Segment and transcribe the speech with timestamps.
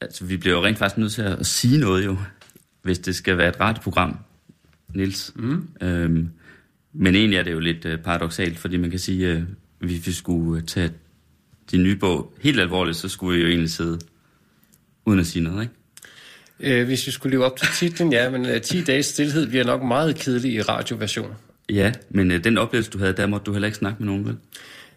[0.00, 2.16] altså, vi bliver jo rent faktisk nødt til at sige noget jo,
[2.82, 4.18] hvis det skal være et radioprogram,
[4.94, 5.32] Nils.
[5.36, 5.68] Mm.
[5.80, 6.30] Øhm,
[6.92, 9.42] men egentlig er det jo lidt øh, paradoxalt, fordi man kan sige, at øh,
[9.78, 10.90] hvis vi skulle øh, tage
[11.70, 13.98] de nye bog helt alvorligt, så skulle vi jo egentlig sidde
[15.06, 15.74] uden at sige noget, ikke?
[16.80, 19.64] Øh, hvis vi skulle leve op til titlen, ja, men uh, 10 dages stillhed bliver
[19.64, 21.34] nok meget kedelig i radioversion.
[21.68, 24.26] Ja, men øh, den oplevelse, du havde, der måtte du heller ikke snakke med nogen,
[24.26, 24.36] vel?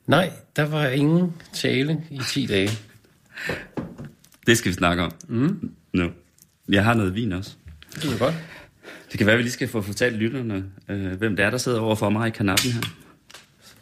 [0.08, 2.70] Nej, der var ingen tale i 10 dage.
[4.50, 5.12] Det skal vi snakke om.
[5.28, 5.72] Mm.
[5.94, 6.10] No.
[6.70, 7.56] Jeg har noget vin også.
[7.96, 8.36] Det er godt.
[9.12, 11.58] Det kan være, at vi lige skal få fortalt lytterne, øh, hvem det er, der
[11.58, 12.82] sidder over for mig i kanappen her.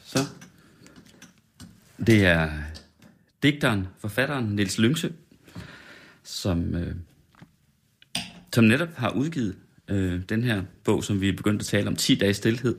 [0.06, 0.20] Så.
[2.08, 2.50] Det er
[3.44, 5.08] digteren, forfatteren Niels Lyngsø,
[6.24, 6.96] som, øh,
[8.54, 9.56] som netop har udgivet
[9.88, 12.76] øh, den her bog, som vi er begyndt at tale om, 10 dage stillhed,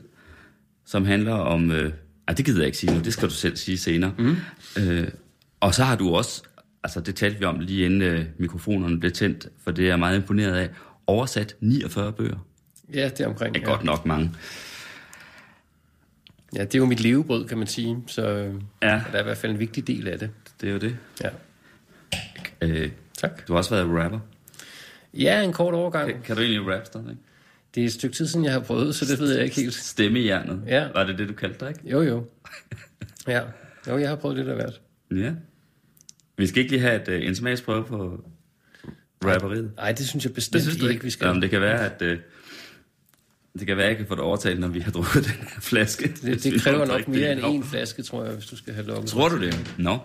[0.85, 1.71] som handler om...
[1.71, 1.93] Øh,
[2.27, 4.13] ej, det gider jeg ikke sige nu, det skal du selv sige senere.
[4.17, 4.35] Mm.
[4.77, 5.07] Øh,
[5.59, 6.43] og så har du også,
[6.83, 9.99] altså det talte vi om lige inden øh, mikrofonerne blev tændt, for det er jeg
[9.99, 10.69] meget imponeret af,
[11.07, 12.45] oversat 49 bøger.
[12.93, 13.55] Ja, det er omkring.
[13.55, 13.73] Det er ja.
[13.73, 14.31] godt nok mange.
[16.55, 17.97] Ja, det er jo mit levebrød, kan man sige.
[18.07, 18.21] Så
[18.81, 18.87] Ja.
[19.11, 20.29] der er i hvert fald en vigtig del af det.
[20.61, 20.97] Det er jo det.
[21.23, 21.29] Ja.
[22.61, 23.47] Øh, Tak.
[23.47, 24.19] du har også været rapper.
[25.13, 26.11] Ja, en kort overgang.
[26.11, 27.15] Kan, kan du egentlig rap stadigvæk?
[27.75, 29.73] Det er et stykke tid siden, jeg har prøvet, så det ved jeg ikke helt.
[29.73, 30.63] Stemme i hjernet.
[30.67, 30.87] Ja.
[30.93, 31.89] Var det det, du kaldte dig, ikke?
[31.91, 32.25] Jo, jo.
[33.27, 33.41] Ja,
[33.87, 34.81] jo, jeg har prøvet lidt af hvert.
[35.11, 35.33] Ja.
[36.39, 38.25] Vi skal ikke lige have et, uh, en smagsprøve på
[39.25, 39.71] rapperiet.
[39.75, 41.27] Nej, det synes jeg bestemt Det synes du ikke, vi skal.
[41.27, 42.01] Jamen, det kan være, at...
[42.01, 42.17] Uh,
[43.59, 45.61] det kan være, at jeg kan få det overtalt, når vi har drukket den her
[45.61, 46.07] flaske.
[46.07, 48.73] det, det vi kræver nok mere det end en flaske, tror jeg, hvis du skal
[48.73, 49.09] have lukket.
[49.09, 49.75] Tror du det?
[49.77, 49.99] Nå.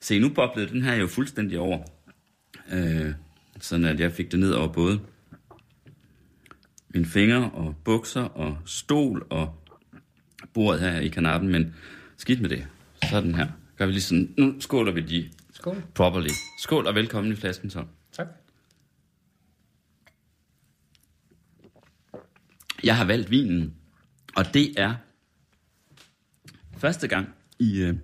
[0.00, 1.78] Se, nu boblede den her jo fuldstændig over.
[2.72, 3.12] Øh,
[3.60, 5.00] sådan at jeg fik det ned over både
[6.88, 9.54] mine fingre og bukser og stol og
[10.54, 11.74] bordet her i kanappen, men
[12.16, 12.66] skidt med det.
[13.10, 13.46] Sådan her.
[13.78, 14.34] Gør vi lige sådan.
[14.38, 15.82] Nu skåler vi lige Skål.
[15.94, 16.28] properly.
[16.58, 17.84] Skål og velkommen i flasken så.
[18.12, 18.26] Tak.
[22.84, 23.74] Jeg har valgt vinen,
[24.36, 24.94] og det er
[26.76, 27.28] første gang
[27.58, 27.94] i øh,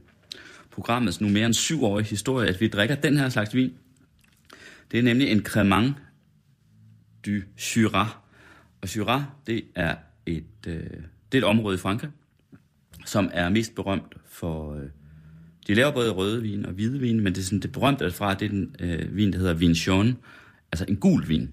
[0.71, 3.75] programmets nu mere end syvårige historie, at vi drikker den her slags vin.
[4.91, 5.95] Det er nemlig en Cremant
[7.27, 7.41] du
[7.77, 8.23] Jura.
[8.81, 9.97] Og Jura, det er
[10.27, 10.75] et, øh,
[11.33, 12.11] det er et område i Frankrig,
[13.07, 14.75] som er mest berømt for...
[14.75, 14.91] Øh,
[15.67, 18.35] de laver både røde vin og hvide vin, men det, er sådan, det berømte fra,
[18.35, 20.17] det er den øh, vin, der hedder Vinchon,
[20.73, 21.51] altså en gul vin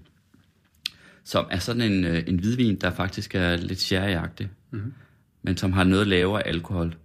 [1.24, 4.92] som er sådan en, øh, en hvidvin, der faktisk er lidt sherryagtig, mm-hmm.
[5.42, 6.96] men som har noget lavere alkohol.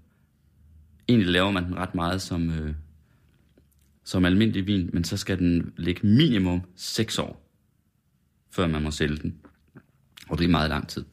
[1.09, 2.73] Egentlig laver man den ret meget som, øh,
[4.03, 7.49] som almindelig vin, men så skal den ligge minimum 6 år,
[8.51, 9.35] før man må sælge den.
[10.29, 11.05] Og det er meget lang tid.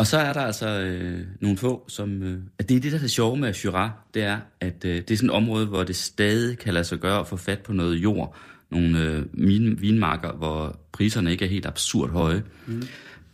[0.00, 2.22] Og så er der altså øh, nogle få, som...
[2.22, 4.96] Øh, at det er det, der er det sjove med Jura, det er, at øh,
[4.96, 7.58] det er sådan et område, hvor det stadig kan lade sig gøre at få fat
[7.58, 8.36] på noget jord.
[8.70, 12.42] Nogle øh, vin, vinmarker, hvor priserne ikke er helt absurd høje.
[12.66, 12.82] Mm.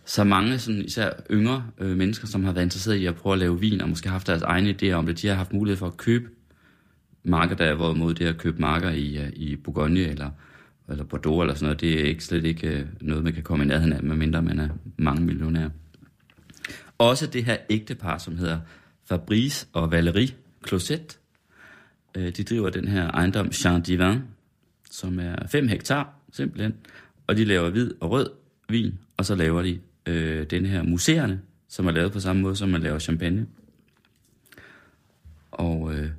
[0.04, 3.38] Så mange, sådan, især yngre øh, mennesker, som har været interesseret i at prøve at
[3.38, 5.86] lave vin, og måske haft deres egne idéer om det, de har haft mulighed for
[5.86, 6.28] at købe
[7.24, 10.30] marker, der er hvorimod det at købe marker i, øh, i Bourgogne eller,
[10.88, 13.64] eller Bordeaux eller sådan noget, det er ikke, slet ikke øh, noget, man kan komme
[13.64, 14.68] i nærheden af, medmindre man er
[14.98, 15.70] mange millionærer.
[16.98, 18.60] Også det her ægtepar, som hedder
[19.04, 20.32] Fabrice og Valérie
[20.68, 21.18] Closet.
[22.16, 24.22] Øh, de driver den her ejendom Jean Divin,
[24.90, 26.74] som er 5 hektar simpelthen.
[27.26, 28.30] Og de laver hvid og rød
[28.68, 32.56] vin, og så laver de øh, den her museerne, som er lavet på samme måde,
[32.56, 33.46] som man laver champagne.
[35.50, 36.10] Og øh,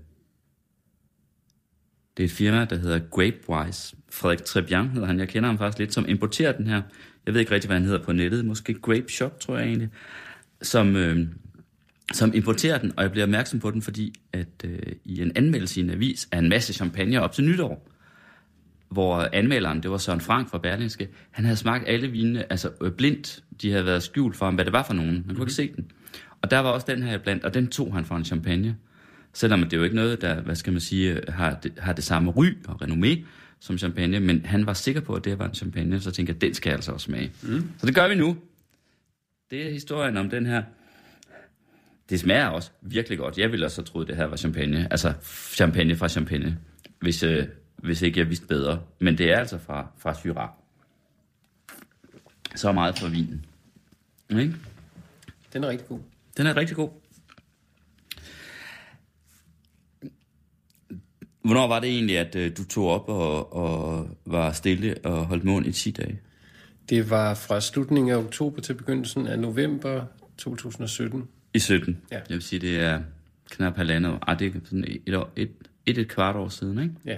[2.18, 3.96] det er et firma, der hedder Grapewise.
[4.12, 5.20] Frederik Trebian hedder han.
[5.20, 6.82] Jeg kender ham faktisk lidt, som importerer den her.
[7.26, 8.46] Jeg ved ikke rigtig, hvad han hedder på nettet.
[8.46, 9.90] Måske Grape Shop, tror jeg egentlig.
[10.62, 11.28] Som, øh,
[12.14, 15.80] som importerer den, og jeg bliver opmærksom på den, fordi at øh, i en anmeldelse
[15.80, 17.90] i en avis er en masse champagne op til nytår,
[18.90, 22.92] hvor anmelderen, det var Søren Frank fra Berlingske, han havde smagt alle vinene, altså øh,
[22.92, 25.42] blindt, de havde været skjult for ham, hvad det var for nogen, man kunne mm-hmm.
[25.42, 25.92] ikke se den.
[26.42, 28.76] Og der var også den her blandt, og den tog han for en champagne.
[29.34, 32.04] Selvom det er jo ikke noget, der, hvad skal man sige, har det, har det
[32.04, 33.26] samme ry og renommé
[33.60, 36.42] som champagne, men han var sikker på, at det var en champagne, så tænkte jeg,
[36.42, 37.32] den skal jeg altså også smage.
[37.44, 37.70] Mm.
[37.78, 38.38] Så det gør vi nu.
[39.52, 40.64] Det er historien om den her.
[42.10, 43.38] Det smager også virkelig godt.
[43.38, 44.88] Jeg ville også have troet, det her var champagne.
[44.92, 45.14] Altså
[45.54, 46.58] champagne fra champagne.
[47.00, 48.82] Hvis, øh, hvis ikke jeg vidste bedre.
[49.00, 50.50] Men det er altså fra, fra Syrah.
[52.56, 53.46] Så meget for vinen.
[54.30, 54.56] Ikke?
[55.54, 56.00] Den er rigtig god.
[56.38, 56.90] Den er rigtig god.
[61.42, 65.44] Hvornår var det egentlig, at øh, du tog op og, og var stille og holdt
[65.44, 66.20] mund i 10 dage?
[66.90, 70.06] Det var fra slutningen af oktober til begyndelsen af november
[70.38, 71.28] 2017.
[71.54, 71.98] I 17.
[72.12, 72.16] Ja.
[72.16, 73.02] Jeg vil sige, det er
[73.50, 74.20] knap halvandet år.
[74.28, 75.50] Ah, det er sådan et, år, et,
[75.86, 76.94] et, et kvart år siden, ikke?
[77.06, 77.18] Ja.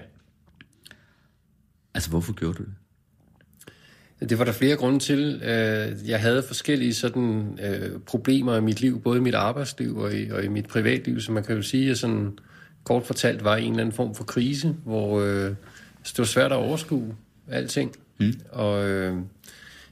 [1.94, 4.30] Altså, hvorfor gjorde du det?
[4.30, 5.42] Det var der flere grunde til.
[5.44, 10.14] Øh, Jeg havde forskellige sådan, øh, problemer i mit liv, både i mit arbejdsliv og
[10.14, 12.40] i, og i mit privatliv, så man kan jo sige, at jeg sådan
[12.84, 15.56] kort fortalt var i en eller anden form for krise, hvor øh,
[16.04, 17.16] det var svært at overskue
[17.48, 17.96] alting.
[18.20, 18.34] Mm.
[18.52, 19.18] Og øh,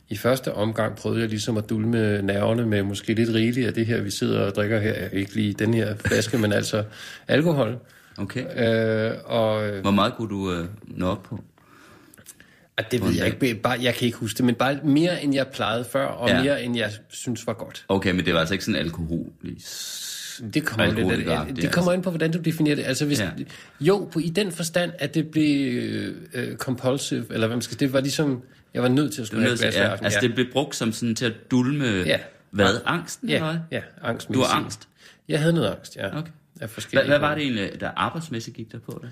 [0.10, 3.86] i første omgang prøvede jeg ligesom at dulme nerverne med måske lidt rigeligt af det
[3.86, 5.10] her, vi sidder og drikker her.
[5.10, 6.84] Ikke lige den her flaske, men altså
[7.28, 7.78] alkohol.
[8.18, 8.42] Okay.
[8.42, 11.44] Øh, og, Hvor meget kunne du øh, nå op på?
[12.78, 15.34] og det ved jeg ikke, bare, jeg kan ikke huske det, men bare mere end
[15.36, 16.44] jeg plejede før, og Ja.
[16.44, 17.86] mere end jeg synes var godt.
[17.90, 19.26] Okay, men det var altså ikke sådan alkohol.
[20.54, 22.84] Det kommer, lidt, det, det det er kommer ind på, hvordan du definerer det.
[22.86, 23.30] Altså, hvis, Ja.
[23.38, 23.44] ja.
[23.82, 25.78] Jo, på, i den forstand, at det blev
[26.34, 28.42] øh, compulsive, eller hvad man skal det var ligesom,
[28.74, 30.06] jeg var nødt til at skulle have et til, glas hver ja, aften.
[30.06, 32.20] altså det blev brugt som sådan til at dulme, Ja.
[32.52, 32.82] hvad?
[32.86, 33.62] Angsten eller ja, hvad?
[33.72, 34.28] ja, angst.
[34.34, 34.88] Du har angst?
[35.28, 36.18] Jeg havde noget angst, ja.
[36.18, 36.32] Okay.
[36.62, 39.10] Af Hvad, hvad var det egentlig, der arbejdsmæssigt gik der på det?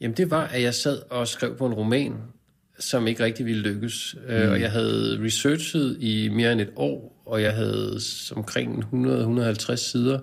[0.00, 2.14] Jamen det var, at jeg sad og skrev på en roman,
[2.78, 4.16] som ikke rigtig ville lykkes.
[4.28, 4.34] Mm.
[4.34, 8.00] Og jeg havde researchet i mere end et år, og jeg havde
[8.36, 10.18] omkring 100-150 sider.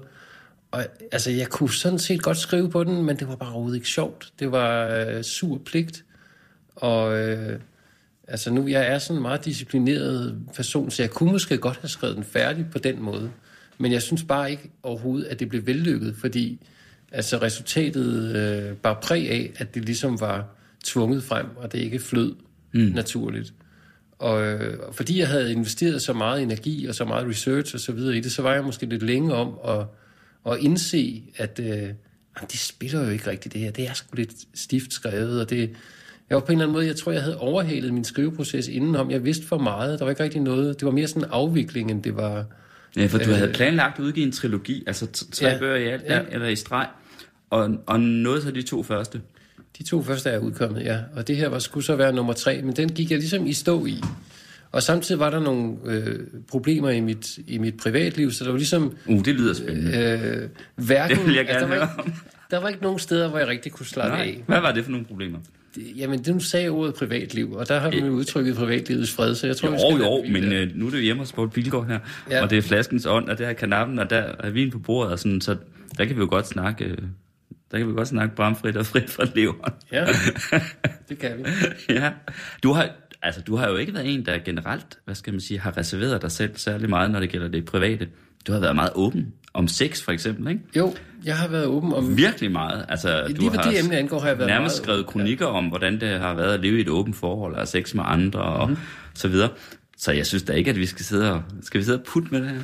[0.72, 3.76] Og altså, jeg kunne sådan set godt skrive på den, men det var bare overhovedet
[3.76, 4.32] ikke sjovt.
[4.40, 6.06] Det var øh, sur pligt.
[6.76, 7.60] Og øh,
[8.28, 11.90] altså nu, jeg er sådan en meget disciplineret person, så jeg kunne måske godt have
[11.90, 13.32] skrevet den færdig på den måde.
[13.78, 16.68] Men jeg synes bare ikke overhovedet, at det blev vellykket, fordi
[17.12, 20.48] altså resultatet øh, bare præg af, at det ligesom var
[20.84, 22.36] tvunget frem, og det ikke flød
[22.74, 22.82] mm.
[22.82, 23.54] naturligt.
[24.20, 27.92] Og øh, fordi jeg havde investeret så meget energi og så meget research og så
[27.92, 29.86] videre i det, så var jeg måske lidt længe om at,
[30.54, 33.72] at indse, at øh, jamen, det spiller jo ikke rigtigt det her.
[33.72, 35.76] Det er sgu lidt stift skrevet, og det...
[36.30, 39.12] Jeg var på en eller anden måde, jeg tror, jeg havde overhalet min skriveproces indenom.
[39.12, 40.00] Jeg vidste for meget.
[40.00, 40.80] Der var ikke rigtig noget.
[40.80, 42.46] Det var mere sådan en afvikling, end det var...
[42.98, 45.58] Ja, for du Øh, havde planlagt at udgive en trilogi, altså tre Ja.
[45.60, 46.20] bøger i alt, Ja.
[46.32, 46.88] eller i streg,
[47.50, 49.22] og, og noget så de to første.
[49.78, 51.00] De to første er udkommet, ja.
[51.16, 53.54] Og det her var, skulle så være nummer tre, men den gik jeg ligesom i
[53.54, 54.02] stå i.
[54.72, 56.20] Og samtidig var der nogle øh,
[56.50, 59.98] problemer i mit, i mit privatliv, så der var ligesom Uh, det lyder spændende.
[59.98, 60.50] øh,
[60.86, 61.18] hverken...
[61.18, 62.12] Det vil jeg altså, gerne der, var ikke,
[62.52, 64.26] der var ikke nogen steder, hvor jeg rigtig kunne slappe Nej.
[64.26, 64.44] af.
[64.48, 65.40] Hvad var det for nogle problemer?
[65.96, 69.48] Jamen, det nu sagde ordet privatliv, og der har man jo udtrykket privatlivets fred, så
[69.48, 70.62] jeg tror, vi skal Jo, lade jo, blive men der.
[70.62, 72.00] øh, nu er det jo hjemme hos Poul Pilgaard her,
[72.32, 72.44] Ja.
[72.44, 75.12] og det er flaskens ånd, og det er kanappen, og der er vin på bordet,
[75.12, 75.58] og sådan, så
[75.98, 76.98] der kan vi jo godt snakke, øh,
[77.72, 79.74] der kan vi godt snakke bramfrit og frit fra leveren.
[79.92, 80.06] Ja,
[81.10, 81.44] det kan vi.
[81.94, 82.12] ja.
[82.64, 82.90] Du har,
[83.22, 86.22] altså, du har jo ikke været en, der generelt, hvad skal man sige, har reserveret
[86.22, 88.08] dig selv særlig meget, når det gælder det private.
[88.48, 90.62] Du har været meget åben om sex, for eksempel, ikke?
[90.76, 92.18] Jo, jeg har været åben om...
[92.18, 92.86] Virkelig meget.
[92.90, 95.46] Altså, Lige du hvad har det emne angår, har jeg været nærmest meget skrevet kronikker
[95.46, 98.40] om, hvordan det har været at leve i et åbent forhold, og sex med andre,
[98.42, 98.78] og Mhm.
[99.14, 99.50] så videre.
[99.98, 102.28] Så jeg synes da ikke, at vi skal sidde og, skal vi sidde og putte
[102.32, 102.62] med det her.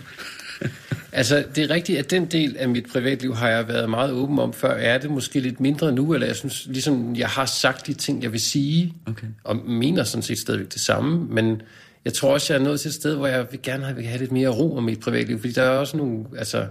[1.13, 4.39] Altså, det er rigtigt, at den del af mit privatliv har jeg været meget åben
[4.39, 4.69] om før.
[4.71, 8.23] Er det måske lidt mindre nu, eller jeg synes, ligesom jeg har sagt de ting,
[8.23, 9.27] jeg vil sige, Okay.
[9.43, 11.61] og mener sådan set stadigvæk det samme, men
[12.05, 14.05] jeg tror også, jeg er nået til et sted, hvor jeg vil gerne have, vil
[14.05, 16.65] have lidt mere ro om mit privatliv, fordi der er også nogle, altså,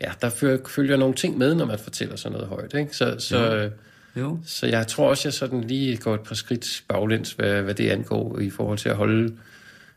[0.00, 2.96] ja, der følger, nogle ting med, når man fortæller sådan noget højt, ikke?
[2.96, 3.70] Så, så,
[4.16, 4.38] Jo.
[4.44, 7.90] så jeg tror også, jeg sådan lige går et par skridt baglæns, hvad, hvad det
[7.90, 9.34] angår, i forhold til at holde,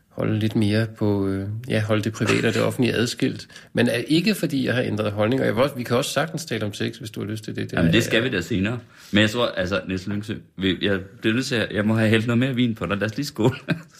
[0.08, 3.48] holde lidt mere på, øh, ja, holde det private og det offentlige adskilt.
[3.72, 6.10] Men er ikke fordi, jeg har ændret holdning, og jeg vil også, vi kan også
[6.10, 7.70] sagtens tale om sex, hvis du har lyst til det.
[7.70, 8.78] det Jamen, det skal vi da senere.
[9.12, 12.26] Men jeg tror, altså, Niels Lyngsø, jeg bliver nødt til, at jeg må have hældt
[12.26, 12.96] noget mere vin på dig.
[12.96, 13.56] Lad os lige skåle.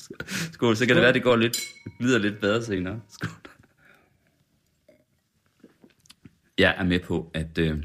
[0.52, 1.56] skål, så kan det være, at det går lidt,
[2.00, 3.00] glider lidt bedre senere.
[3.12, 3.51] Skål.
[6.58, 7.82] Jeg er med på, at øh,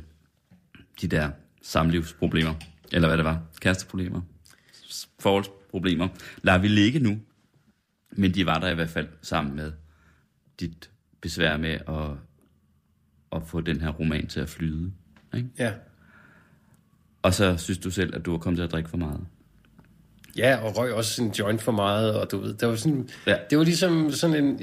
[1.01, 1.29] de der
[1.61, 2.53] samlivsproblemer,
[2.91, 4.21] eller hvad det var, kæresteproblemer,
[5.19, 6.07] forholdsproblemer,
[6.43, 7.19] lader vi ligge nu.
[8.11, 9.71] Men de var der i hvert fald sammen med
[10.59, 10.89] dit
[11.21, 12.11] besvær med at,
[13.31, 14.91] at få den her roman til at flyde.
[15.35, 15.49] Ikke?
[15.59, 15.73] Ja.
[17.21, 19.25] Og så synes du selv, at du var kommet til at drikke for meget.
[20.37, 23.35] Ja, og røg også en joint for meget, og du ved, der var sådan, Ja.
[23.49, 24.59] det var ligesom sådan en,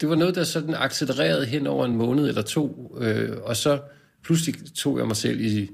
[0.00, 3.78] det var noget, der sådan accelererede hen over en måned eller to, øh, og så
[4.24, 5.70] pludselig tog jeg mig selv i,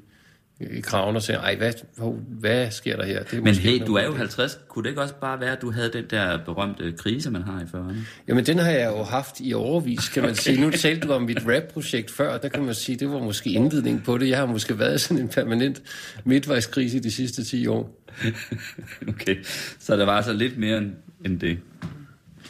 [0.60, 1.72] i kraven og siger, ej, hvad,
[2.28, 3.22] hvad sker der her?
[3.22, 4.60] Det er Men hey, du er jo 50.
[4.68, 7.60] Kunne det ikke også bare være, at du havde den der berømte krise, man har
[7.60, 7.96] i 40'erne?
[8.28, 10.40] Jamen, den har jeg jo haft i overvis, kan man okay.
[10.40, 10.60] sige.
[10.60, 14.04] Nu talte du om mit rap-projekt før, der kan man sige, det var måske indvidning
[14.04, 14.28] på det.
[14.28, 15.82] Jeg har måske været sådan en permanent
[16.24, 18.04] midtvejskrise de sidste 10 år.
[19.08, 19.36] okay,
[19.78, 20.82] så der var altså lidt mere
[21.24, 21.58] end det.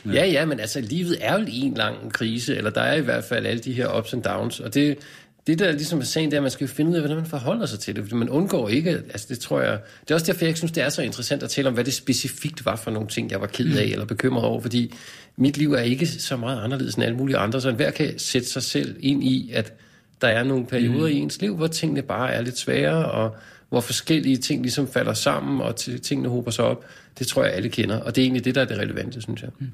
[0.07, 0.13] Ja.
[0.13, 3.25] ja, ja, men altså, livet er jo en lang krise, eller der er i hvert
[3.25, 4.99] fald alle de her ups and downs, og det,
[5.47, 7.27] det der ligesom er sagen, det er, at man skal finde ud af, hvordan man
[7.27, 10.27] forholder sig til det, fordi man undgår ikke, altså det tror jeg, det er også
[10.27, 12.91] derfor, jeg synes, det er så interessant at tale om, hvad det specifikt var for
[12.91, 13.93] nogle ting, jeg var ked af mm.
[13.93, 14.95] eller bekymret over, fordi
[15.37, 18.49] mit liv er ikke så meget anderledes end alle mulige andre, så enhver kan sætte
[18.49, 19.73] sig selv ind i, at
[20.21, 21.15] der er nogle perioder mm.
[21.15, 23.37] i ens liv, hvor tingene bare er lidt svære, og
[23.69, 26.85] hvor forskellige ting ligesom falder sammen, og tingene hober sig op.
[27.19, 29.43] Det tror jeg, alle kender, og det er egentlig det, der er det relevante, synes
[29.43, 29.51] jeg.
[29.59, 29.67] Mm.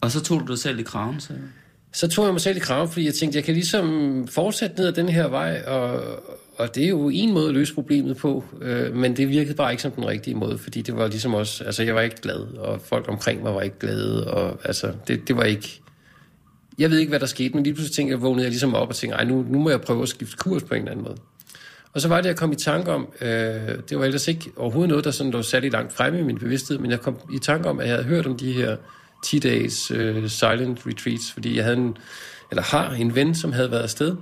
[0.00, 1.32] Og så tog du dig selv i kraven, så?
[1.92, 4.86] Så tog jeg mig selv i kraven, fordi jeg tænkte, jeg kan ligesom fortsætte ned
[4.86, 6.02] ad den her vej, og,
[6.56, 9.70] og det er jo en måde at løse problemet på, øh, men det virkede bare
[9.70, 12.40] ikke som den rigtige måde, fordi det var ligesom også, altså jeg var ikke glad,
[12.58, 15.80] og folk omkring mig var ikke glade, og altså det, det var ikke,
[16.78, 18.88] jeg ved ikke, hvad der skete, men lige pludselig tænkte jeg, vågnede jeg ligesom op
[18.88, 21.04] og tænkte, ej, nu, nu må jeg prøve at skifte kurs på en eller anden
[21.04, 21.16] måde.
[21.92, 23.28] Og så var det, jeg kom i tanke om, øh,
[23.88, 26.78] det var ellers ikke overhovedet noget, der sådan lå særlig langt fremme i min bevidsthed,
[26.78, 28.76] men jeg kom i tanke om, at jeg havde hørt om de her
[29.22, 31.96] 10 days øh, silent retreats, fordi jeg havde en,
[32.50, 34.16] eller har en ven, som havde været afsted.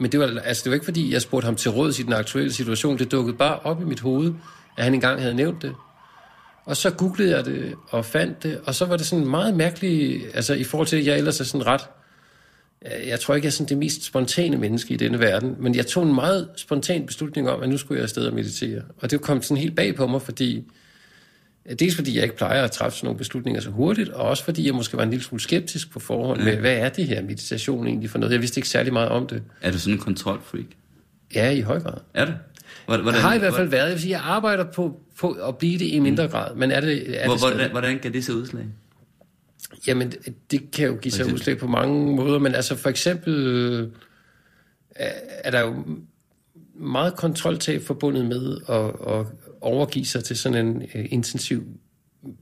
[0.00, 2.12] Men det var, altså, det var ikke, fordi jeg spurgte ham til råd i den
[2.12, 2.98] aktuelle situation.
[2.98, 4.34] Det dukkede bare op i mit hoved,
[4.76, 5.74] at han engang havde nævnt det.
[6.64, 10.24] Og så googlede jeg det og fandt det, og så var det sådan meget mærkeligt,
[10.34, 11.80] altså i forhold til, at jeg ellers er sådan ret,
[12.86, 15.74] øh, jeg tror ikke, jeg er sådan det mest spontane menneske i denne verden, men
[15.74, 18.82] jeg tog en meget spontan beslutning om, at nu skulle jeg afsted og meditere.
[18.98, 20.64] Og det kom sådan helt bag på mig, fordi
[21.78, 24.66] Dels fordi jeg ikke plejer at træffe sådan nogle beslutninger så hurtigt, og også fordi
[24.66, 27.86] jeg måske var en lille smule skeptisk på forhånd med, hvad er det her meditation
[27.86, 28.32] egentlig for noget?
[28.32, 29.42] Jeg vidste ikke særlig meget om det.
[29.60, 30.66] Er du sådan en kontrolfreak?
[31.34, 31.98] Ja, i høj grad.
[32.14, 32.34] Er det?
[32.86, 33.84] Hvordan, jeg har i hvert fald været.
[33.84, 36.80] Jeg vil sige, jeg arbejder på, på at blive det i mindre grad, men er
[36.80, 38.64] det, er det hvordan, hvordan kan det se udslag?
[39.86, 40.12] Jamen,
[40.50, 43.90] det kan jo give sig udslag på mange måder, men altså for eksempel
[45.44, 45.84] er der jo
[46.74, 49.26] meget kontroltab forbundet med at, at
[49.62, 51.64] overgive sig til sådan en øh, intensiv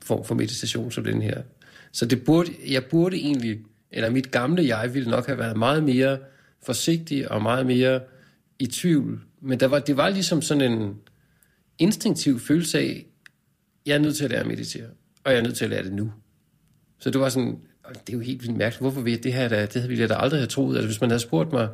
[0.03, 1.43] form for meditation som den her.
[1.93, 3.59] Så det burde, jeg burde egentlig,
[3.91, 6.19] eller mit gamle jeg ville nok have været meget mere
[6.63, 8.01] forsigtig og meget mere
[8.59, 9.21] i tvivl.
[9.41, 10.97] Men der var, det var ligesom sådan en
[11.79, 13.07] instinktiv følelse af,
[13.87, 14.87] jeg er nødt til at lære at meditere,
[15.25, 16.13] og jeg er nødt til at lære det nu.
[16.99, 17.59] Så det var sådan,
[18.07, 20.15] det er jo helt vildt mærkeligt, hvorfor ved jeg det her, det havde vi da
[20.15, 20.77] aldrig have troet.
[20.77, 21.69] Altså hvis man havde spurgt mig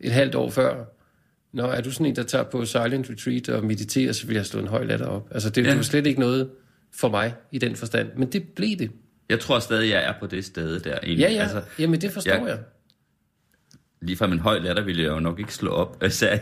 [0.00, 0.84] et halvt år før,
[1.52, 4.46] Nå, er du sådan en, der tager på silent retreat og mediterer, så vil jeg
[4.46, 5.28] slå en høj latter op.
[5.30, 5.68] Altså, det, ja.
[5.68, 6.50] det var slet ikke noget
[6.92, 8.08] for mig i den forstand.
[8.16, 8.90] Men det blev det.
[9.28, 10.98] Jeg tror stadig, jeg er på det sted der.
[11.02, 11.18] Egentlig.
[11.18, 11.42] Ja, ja.
[11.42, 12.46] Altså, Jamen, det forstår jeg.
[12.46, 12.58] jeg.
[14.02, 16.38] Lige fra min høj latter ville jeg jo nok ikke slå op, især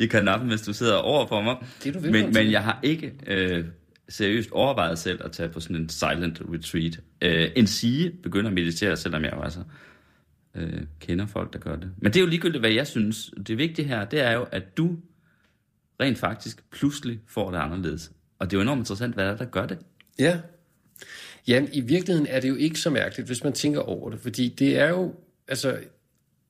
[0.00, 1.56] i kanappen, hvis du sidder over for mig.
[1.84, 3.64] Det du vil men, men jeg har ikke øh,
[4.08, 7.00] seriøst overvejet selv at tage på sådan en silent retreat.
[7.22, 9.60] Øh, en sige begynder at meditere, selvom jeg jo altså
[10.54, 11.90] øh, kender folk, der gør det.
[11.96, 13.30] Men det er jo ligegyldigt, hvad jeg synes.
[13.46, 14.96] Det vigtige her, det er jo, at du
[16.00, 18.12] rent faktisk pludselig får det anderledes.
[18.38, 19.78] Og det er jo enormt interessant, hvad der, der gør det.
[20.18, 20.40] Ja.
[21.48, 24.48] Ja, i virkeligheden er det jo ikke så mærkeligt, hvis man tænker over det, fordi
[24.48, 25.14] det er jo
[25.48, 25.78] altså,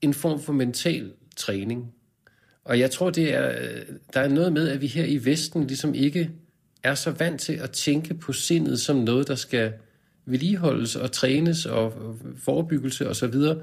[0.01, 1.95] en form for mental træning.
[2.65, 3.53] Og jeg tror, det er,
[4.15, 6.31] der er noget med, at vi her i Vesten ligesom ikke
[6.83, 9.73] er så vant til at tænke på sindet som noget, der skal
[10.25, 13.25] vedligeholdes og trænes og forebyggelse osv.
[13.35, 13.63] Og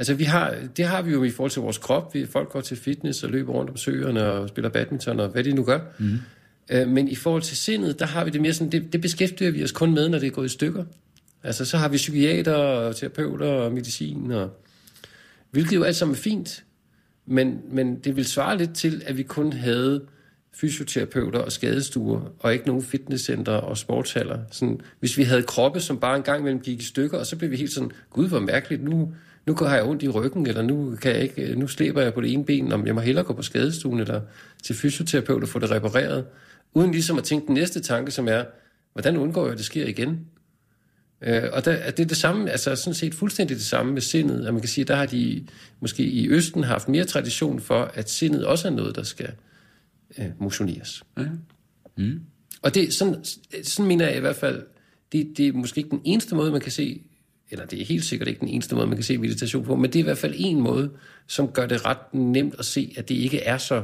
[0.00, 2.14] Altså, vi har, det har vi jo i forhold til vores krop.
[2.14, 5.44] Vi, folk går til fitness og løber rundt om søerne og spiller badminton og hvad
[5.44, 5.80] de nu gør.
[5.98, 6.18] Mm.
[6.70, 9.50] Øh, men i forhold til sindet, der har vi det mere sådan, det, det beskæftiger
[9.50, 10.84] vi os kun med, når det er gået i stykker.
[11.42, 14.50] Altså, så har vi psykiater og terapeuter og medicin, og,
[15.50, 16.64] hvilket jo alt sammen er fint.
[17.26, 20.02] Men, men det vil svare lidt til, at vi kun havde
[20.54, 24.38] fysioterapeuter og skadestuer, og ikke nogen fitnesscenter og sportshaller.
[24.50, 27.36] Sådan, hvis vi havde kroppe, som bare en gang imellem gik i stykker, og så
[27.36, 29.12] blev vi helt sådan, gud, hvor mærkeligt, nu,
[29.50, 32.20] nu har jeg ondt i ryggen, eller nu, kan jeg ikke, nu slæber jeg på
[32.20, 34.20] det ene ben, om jeg må hellere gå på skadestuen eller
[34.62, 36.24] til fysioterapeut og få det repareret,
[36.74, 38.44] uden ligesom at tænke den næste tanke, som er,
[38.92, 40.26] hvordan undgår jeg, at det sker igen?
[41.22, 44.46] Øh, og der, det er det samme, altså sådan set fuldstændig det samme med sindet,
[44.46, 45.46] at man kan sige, der har de
[45.80, 49.32] måske i Østen haft mere tradition for, at sindet også er noget, der skal
[50.18, 51.02] øh, motioneres.
[51.18, 51.26] Ja.
[51.96, 52.20] Mm.
[52.62, 53.24] Og det, sådan,
[53.62, 54.62] sådan mener jeg i hvert fald,
[55.12, 57.02] det, det er måske ikke den eneste måde, man kan se
[57.50, 59.84] eller det er helt sikkert ikke den eneste måde, man kan se meditation på, men
[59.84, 60.90] det er i hvert fald en måde,
[61.26, 63.82] som gør det ret nemt at se, at det ikke er så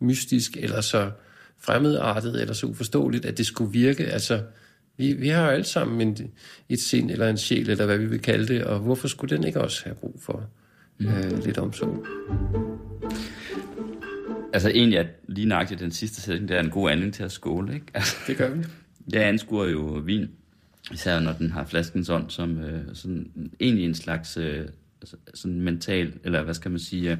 [0.00, 1.10] mystisk, eller så
[1.58, 4.04] fremmedartet, eller så uforståeligt, at det skulle virke.
[4.04, 4.40] Altså,
[4.96, 6.30] vi, vi har jo alle sammen en,
[6.68, 9.44] et sind, eller en sjæl, eller hvad vi vil kalde det, og hvorfor skulle den
[9.44, 10.50] ikke også have brug for
[10.98, 11.06] mm.
[11.06, 12.06] øh, lidt omsorg?
[14.52, 17.32] Altså egentlig er lige nøjagtigt den sidste sætning, det er en god anledning til at
[17.32, 17.86] skåle, ikke?
[17.94, 18.64] Altså, Det gør vi.
[19.12, 20.28] jeg anskuer jo vin,
[20.92, 23.30] især når den har flasken sådan, som øh, sådan,
[23.60, 24.66] egentlig en slags øh,
[25.00, 27.18] altså, sådan mental, eller hvad skal man sige, øh,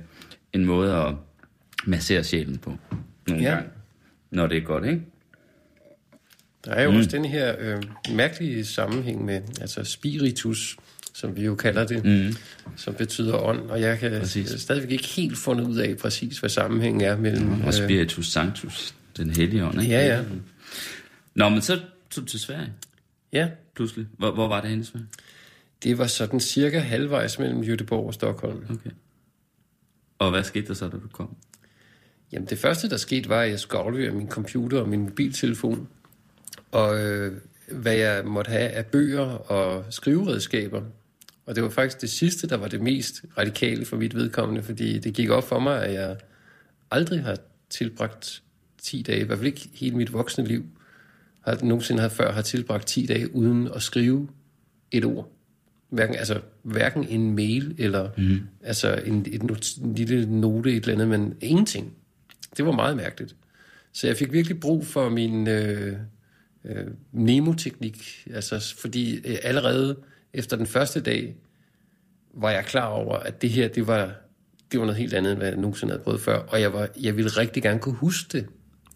[0.52, 1.14] en måde at
[1.86, 2.76] massere sjælen på.
[3.28, 3.50] Nogle Ja.
[3.50, 3.68] gange,
[4.30, 5.00] når det er godt, ikke?
[6.64, 6.96] Der er jo mm.
[6.96, 7.82] også den her øh,
[8.14, 10.76] mærkelige sammenhæng med altså spiritus,
[11.14, 12.36] som vi jo kalder det, mm.
[12.76, 13.58] som betyder ånd.
[13.70, 14.50] Og jeg kan Præcis.
[14.50, 17.60] stadigvæk ikke helt fundet ud af præcis, hvad sammenhængen er mellem...
[17.64, 19.94] Og spiritus sanctus, den hellige ånd, ikke?
[19.94, 20.22] ja, ja.
[21.34, 22.72] Nå, men så tog du til Sverige,
[23.32, 24.06] Ja, pludselig.
[24.18, 25.06] Hvor, hvor var det henne Sverige?
[25.82, 28.64] det var sådan cirka halvvejs mellem Göteborg og Stockholm.
[28.70, 28.90] Okay.
[30.18, 31.36] Og hvad skete der så, da du kom?
[32.32, 35.88] Jamen det første, der skete, var, at jeg skulle aflevere min computer og min mobiltelefon.
[36.72, 37.36] Og øh,
[37.72, 40.82] hvad jeg måtte have af bøger og skriveredskaber.
[41.46, 44.98] Og det var faktisk det sidste, der var det mest radikale for mit vedkommende, fordi
[44.98, 46.16] det gik op for mig, at jeg
[46.90, 47.36] aldrig har
[47.70, 48.42] tilbragt
[48.82, 50.64] 10 dage, i hvert fald ikke hele mit voksne liv,
[51.48, 54.28] har nogensinde har før har tilbragt 10 dage uden at skrive
[54.90, 55.32] et ord.
[55.90, 58.40] Hverken, altså, hverken en mail eller mm.
[58.62, 61.92] altså en, et not, en lille note, et eller andet, men ingenting.
[62.56, 63.36] Det var meget mærkeligt.
[63.92, 65.96] Så jeg fik virkelig brug for min øh,
[66.64, 69.96] øh, mnemoteknik, altså, fordi øh, allerede
[70.32, 71.36] efter den første dag
[72.34, 74.12] var jeg klar over, at det her, det var,
[74.72, 76.88] det var noget helt andet, end hvad jeg nogensinde havde prøvet før, og jeg, var,
[77.00, 78.46] jeg ville rigtig gerne kunne huske det,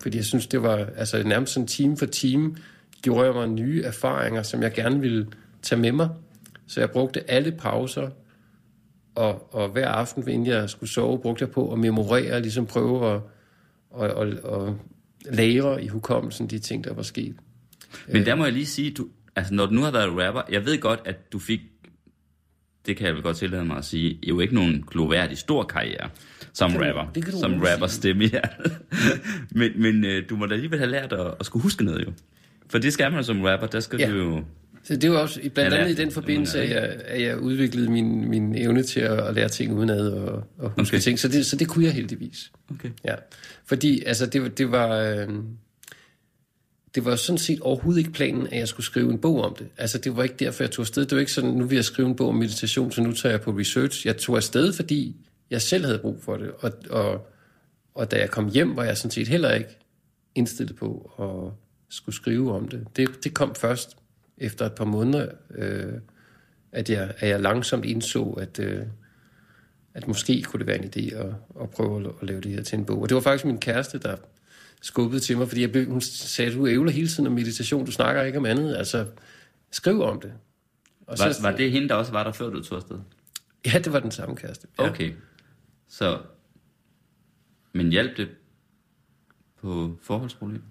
[0.02, 2.56] fordi jeg synes, det var altså nærmest sådan time for time,
[3.02, 5.26] gjorde jeg mig nye erfaringer, som jeg gerne ville
[5.62, 6.08] tage med mig.
[6.66, 8.10] Så jeg brugte alle pauser,
[9.14, 13.14] og, og hver aften, inden jeg skulle sove, brugte jeg på at memorere, ligesom prøve
[13.14, 13.20] at,
[14.00, 14.74] at, at, at
[15.24, 17.36] lagre i hukommelsen de ting, der var sket.
[18.08, 20.66] Men der må jeg lige sige, du, altså når du nu har været rapper, jeg
[20.66, 21.60] ved godt, at du fik,
[22.86, 26.10] det kan jeg vel godt tillade mig at sige, jo ikke nogen gloværdig stor karriere
[26.54, 28.40] som rapper, det kan du som rapper stemme, ja.
[29.50, 32.12] men men øh, du må da alligevel have lært at, at skulle huske noget jo.
[32.70, 34.10] For det skal man som rapper, der skal Ja.
[34.10, 34.44] du jo...
[34.84, 37.90] Så det var også i- blandt andet i den forbindelse, at jeg, at jeg udviklede
[37.90, 41.02] min, min evne til at, at lære ting udenad og, og huske Okay.
[41.02, 41.18] ting.
[41.18, 42.52] Så det, så det kunne jeg heldigvis.
[42.70, 42.90] Okay.
[43.04, 43.14] Ja.
[43.66, 44.96] Fordi altså, det, var- det var...
[44.98, 45.28] Øh,
[46.94, 49.66] det var sådan set overhovedet ikke planen, at jeg skulle skrive en bog om det.
[49.78, 51.04] Altså, det var ikke derfor, jeg tog afsted.
[51.04, 53.32] Det var ikke sådan, nu vil jeg skrive en bog om meditation, så nu tager
[53.32, 54.06] jeg på research.
[54.06, 55.16] Jeg tog afsted, fordi
[55.52, 56.50] jeg selv havde brug for det.
[56.58, 57.26] Og, og,
[57.94, 59.78] og da jeg kom hjem, var jeg sådan set heller ikke
[60.34, 61.52] indstillet på at
[61.88, 62.86] skulle skrive om det.
[62.96, 63.96] Det, det kom først
[64.38, 65.92] efter et par måneder, øh,
[66.72, 68.82] at, jeg, at jeg langsomt indså, at, øh,
[69.94, 72.62] at måske kunne det være en idé at, at prøve at, at lave det her
[72.62, 73.02] til en bog.
[73.02, 74.16] Og det var faktisk min kæreste, der
[74.82, 77.92] skubbede til mig, fordi jeg blev, hun sagde, du ævler hele tiden om meditation, du
[77.92, 79.06] snakker ikke om andet, altså
[79.70, 80.32] skriv om det.
[81.06, 82.98] Og Var, var det hende, der også var der, før du tog afsted?
[83.66, 84.66] Ja, det var den samme kæreste.
[84.78, 84.90] Ja.
[84.90, 85.12] Okay.
[85.92, 86.18] Så...
[87.72, 88.28] Men hjalp det
[89.60, 90.64] på forholdsproblemer?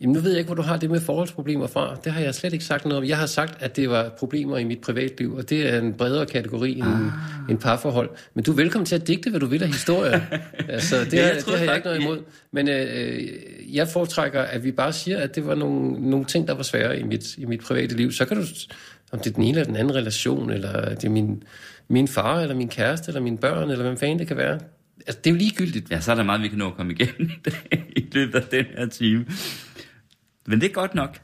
[0.00, 1.96] Jamen, nu ved jeg ikke, hvor du har det med forholdsproblemer fra.
[2.04, 3.08] Det har jeg slet ikke sagt noget om.
[3.08, 6.26] Jeg har sagt, at det var problemer i mit privatliv, og det er en bredere
[6.26, 7.50] kategori end, ah.
[7.50, 8.10] end parforhold.
[8.34, 10.20] Men du er velkommen til at digte, hvad du vil af historier.
[10.68, 12.22] altså, det, Ja, jeg har, det har jeg ikke noget imod.
[12.50, 13.28] Men øh,
[13.74, 16.98] jeg foretrækker, at vi bare siger, at det var nogle, nogle ting, der var svære
[16.98, 18.12] i mit, i mit private liv.
[18.12, 18.42] Så kan du,
[19.12, 21.42] om det er den ene eller den anden relation, eller det er min,
[21.92, 24.60] min far, eller min kæreste, eller mine børn, eller hvem fanden det kan være.
[25.06, 25.90] Altså, det er jo ligegyldigt.
[25.90, 28.34] Ja, så er der meget, vi kan nå at komme igennem i dag, i løbet
[28.34, 29.26] af den her time.
[30.46, 31.20] Men det er godt nok.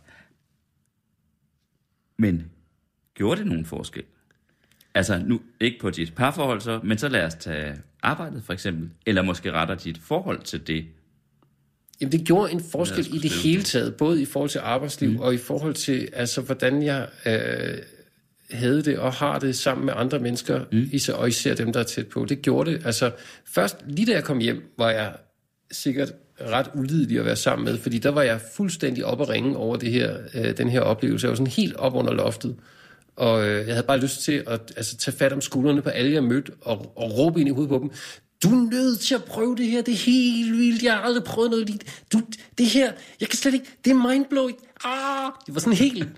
[2.16, 2.50] Men
[3.14, 4.02] gjorde det nogen forskel?
[4.94, 8.90] Altså nu, ikke på dit parforhold så, men så lad os tage arbejdet for eksempel.
[9.06, 10.86] Eller måske retter dit forhold til det.
[12.00, 15.20] Jamen, det gjorde en forskel i det hele taget, både i forhold til arbejdsliv mm.
[15.20, 17.78] og i forhold til, altså, hvordan jeg øh,
[18.50, 20.88] havde det og har det sammen med andre mennesker, mm.
[20.92, 22.24] især, og især dem, der er tæt på.
[22.24, 22.86] Det gjorde det.
[22.86, 23.10] Altså,
[23.44, 25.12] først, lige da jeg kom hjem, var jeg
[25.70, 29.56] sikkert ret ulidelig at være sammen med, fordi der var jeg fuldstændig op at ringe
[29.56, 31.24] over det her, øh, den her oplevelse.
[31.24, 32.56] Jeg var sådan helt op under loftet.
[33.16, 36.12] Og øh, jeg havde bare lyst til at altså, tage fat om skuldrene på alle,
[36.12, 37.90] jeg mødte, og, og råbe ind i hovedet på dem.
[38.42, 41.24] Du er nødt til at prøve det her, det er helt vildt, jeg har aldrig
[41.24, 41.86] prøvet noget lignende.
[42.12, 42.20] Du,
[42.58, 44.58] det her, jeg kan slet ikke, det er mindblowing.
[44.84, 45.32] Ah!
[45.46, 46.08] Det var sådan helt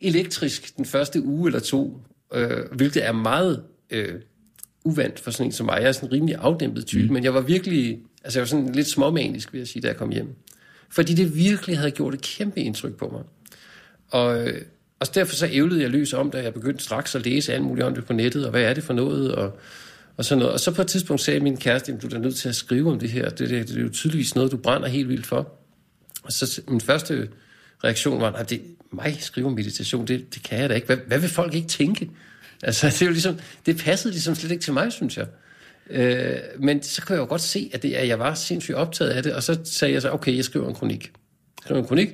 [0.00, 2.02] elektrisk den første uge eller to,
[2.34, 4.14] øh, hvilket er meget øh,
[4.84, 5.78] uvandt for sådan en som mig.
[5.80, 7.12] Jeg er sådan en rimelig afdæmpet type, mm.
[7.12, 9.96] men jeg var virkelig, altså jeg var sådan lidt småmanisk, vil jeg sige, da jeg
[9.96, 10.34] kom hjem.
[10.90, 13.22] Fordi det virkelig havde gjort et kæmpe indtryk på mig.
[14.08, 14.62] Og, øh,
[15.00, 17.86] og derfor så ævlede jeg løs om, da jeg begyndte straks at læse alt muligt
[17.86, 19.58] om det på nettet, og hvad er det for noget, og,
[20.16, 20.52] og sådan noget.
[20.52, 22.90] Og så på et tidspunkt sagde min kæreste, at du er nødt til at skrive
[22.90, 23.28] om det her.
[23.28, 25.52] Det, det, det er jo tydeligvis noget, du brænder helt vildt for.
[26.22, 27.28] Og så min første
[27.84, 30.86] reaktion var, at det mig skrive meditation, det, det kan jeg da ikke.
[30.86, 32.10] Hvad, hvad vil folk ikke tænke?
[32.62, 35.26] Altså, det, er jo ligesom, det passede ligesom slet ikke til mig, synes jeg.
[35.90, 39.10] Øh, men så kunne jeg jo godt se, at, det, at jeg var sindssygt optaget
[39.10, 41.04] af det, og så sagde jeg så, okay, jeg skriver en kronik.
[41.04, 42.08] Jeg skriver en kronik,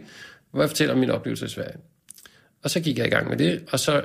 [0.51, 1.77] hvor jeg fortæller om min oplevelse i Sverige.
[2.63, 4.05] Og så gik jeg i gang med det, og så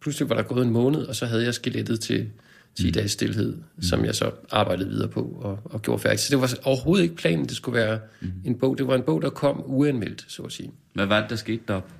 [0.00, 2.30] pludselig var der gået en måned, og så havde jeg skelettet til
[2.76, 2.92] 10 mm.
[2.92, 3.82] dages stillhed, mm.
[3.82, 6.20] som jeg så arbejdede videre på og, og gjorde færdigt.
[6.20, 8.32] Så det var overhovedet ikke planen, det skulle være mm.
[8.44, 8.78] en bog.
[8.78, 10.70] Det var en bog, der kom uanmeldt, så at sige.
[10.92, 11.92] Hvad var det, der skete deroppe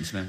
[0.00, 0.28] i Sverige?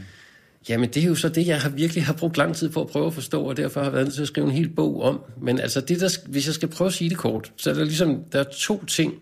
[0.70, 2.88] Jamen, det er jo så det, jeg har virkelig har brugt lang tid på at
[2.88, 5.02] prøve at forstå, og derfor har jeg været nødt til at skrive en hel bog
[5.02, 5.22] om.
[5.42, 7.84] Men altså, det der, hvis jeg skal prøve at sige det kort, så er der
[7.84, 9.14] ligesom, der er to ting,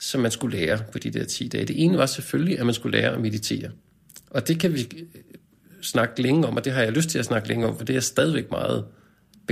[0.00, 1.64] som man skulle lære på de der 10 dage.
[1.64, 3.70] Det ene var selvfølgelig, at man skulle lære at meditere.
[4.30, 5.04] Og det kan vi øh,
[5.82, 7.92] snakke længe om, og det har jeg lyst til at snakke længe om, for det
[7.92, 8.84] er jeg stadigvæk meget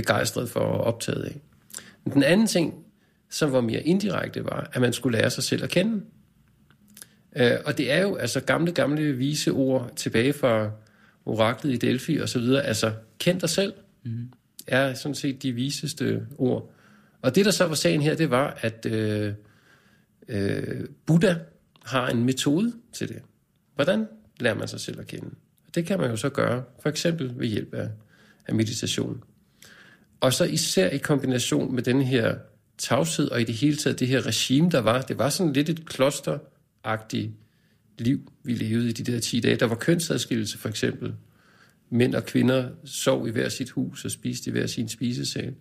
[0.01, 1.41] begejstret for og optaget af.
[2.03, 2.85] Men den anden ting,
[3.29, 6.01] som var mere indirekte, var, at man skulle lære sig selv at kende.
[7.35, 10.71] Øh, og det er jo altså gamle, gamle vise ord tilbage fra
[11.25, 12.63] oraklet i Delphi og så videre.
[12.63, 14.29] Altså, kend dig selv mm.
[14.67, 16.71] er sådan set de viseste ord.
[17.21, 19.33] Og det, der så var sagen her, det var, at øh,
[20.27, 21.35] øh, Buddha
[21.85, 23.21] har en metode til det.
[23.75, 24.07] Hvordan
[24.39, 25.29] lærer man sig selv at kende?
[25.75, 27.89] Det kan man jo så gøre, for eksempel ved hjælp af,
[28.47, 29.23] af meditation.
[30.19, 32.35] Og så især i kombination med den her
[32.77, 35.01] tavshed, og i det hele taget det her regime, der var.
[35.01, 37.31] Det var sådan lidt et klosteragtigt
[37.97, 39.55] liv, vi levede i de der 10 dage.
[39.55, 41.13] Der var kønsadskillelse for eksempel.
[41.89, 45.55] Mænd og kvinder sov i hver sit hus og spiste i hver sin spisesal.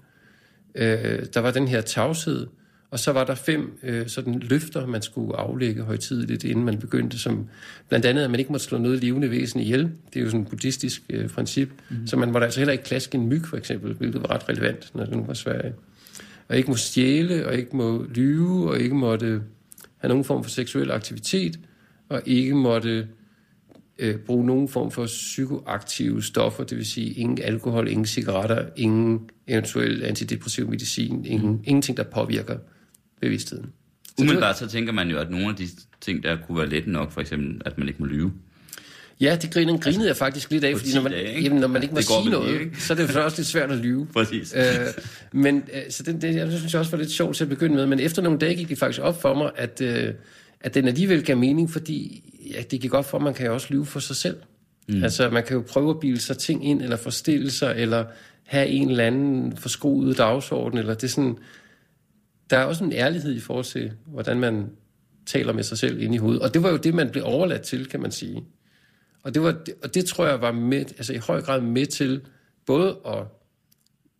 [0.75, 2.47] Øh, der var den her tavshed,
[2.91, 7.19] og så var der fem øh, sådan løfter, man skulle aflægge højtidligt, inden man begyndte,
[7.19, 7.49] som
[7.89, 9.91] blandt andet, at man ikke måtte slå noget levende væsen ihjel.
[10.15, 11.71] Det er jo sådan et buddhistisk øh, princip.
[11.91, 12.07] Mm.
[12.07, 14.95] Så man måtte altså heller ikke klaske en myg, for eksempel, hvilket var ret relevant,
[14.95, 15.75] når det nu var Sverige.
[16.49, 19.43] Og ikke må stjæle, og ikke må lyve, og ikke måtte
[19.97, 21.59] have nogen form for seksuel aktivitet,
[22.09, 23.09] og ikke måtte
[23.99, 29.31] øh, bruge nogen form for psykoaktive stoffer, det vil sige ingen alkohol, ingen cigaretter, ingen
[29.47, 31.61] eventuel antidepressiv medicin, ingen, mm.
[31.65, 32.57] ingenting, der påvirker
[33.21, 33.73] bevidstheden.
[34.07, 35.69] Så Umiddelbart så tænker man jo, at nogle af de
[36.01, 38.33] ting, der kunne være let nok, for eksempel, at man ikke må lyve.
[39.21, 41.43] Ja, det griner, grinede altså, jeg faktisk lidt af, fordi når man, dage, ikke?
[41.43, 42.83] Jamen, når man ikke må sige noget, ikke?
[42.83, 44.07] så er det også lidt svært at lyve.
[44.13, 44.55] Præcis.
[44.57, 44.63] Øh,
[45.33, 47.87] men øh, så det, det, jeg synes også var lidt sjovt til at begynde med,
[47.87, 50.15] men efter nogle dage gik det faktisk op for mig, at, øh,
[50.61, 52.23] at den alligevel gav mening, fordi
[52.55, 54.37] ja, det gik op for, at man kan jo også lyve for sig selv.
[54.89, 55.05] Mm.
[55.05, 58.05] Altså, man kan jo prøve at bilde sig ting ind, eller forstille sig, eller
[58.47, 61.37] have en eller anden forskruet dagsorden, eller det er sådan
[62.51, 64.71] der er også en ærlighed i forhold til, hvordan man
[65.27, 66.43] taler med sig selv ind i hovedet.
[66.43, 68.45] Og det var jo det, man blev overladt til, kan man sige.
[69.23, 72.21] Og det, var, og det tror jeg var med, altså i høj grad med til
[72.67, 73.25] både at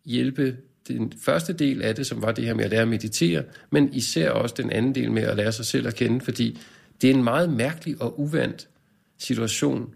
[0.05, 3.43] hjælpe den første del af det, som var det her med at lære at meditere,
[3.71, 6.59] men især også den anden del med at lære sig selv at kende, fordi
[7.01, 8.69] det er en meget mærkelig og uvandt
[9.17, 9.93] situation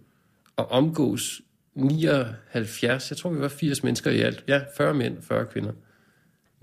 [0.57, 1.41] at omgås
[1.75, 5.71] 79, jeg tror vi var 80 mennesker i alt, ja, 40 mænd, 40 kvinder,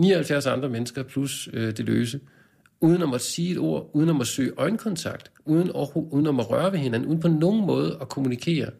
[0.00, 2.20] 79 andre mennesker plus øh, det løse,
[2.80, 6.34] uden at måtte sige et ord, uden at måtte søge øjenkontakt, uden, at, uden at
[6.34, 8.70] måtte røre ved hinanden, uden på nogen måde at kommunikere.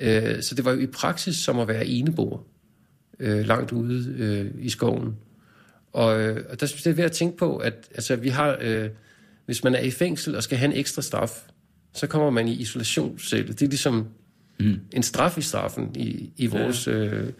[0.00, 2.38] Øh, så det var jo i praksis som at være eneboer
[3.20, 5.16] øh, langt ude øh, i skoven.
[5.92, 8.28] Og, øh, og der synes jeg, det er ved at tænke på, at altså, vi
[8.28, 8.90] har, øh,
[9.46, 11.46] hvis man er i fængsel og skal have en ekstra straf,
[11.92, 13.52] så kommer man i isolationscelle.
[13.52, 14.08] Det er ligesom
[14.60, 14.80] mm.
[14.92, 16.88] en straf i straffen i, i vores...
[16.88, 17.32] Øh,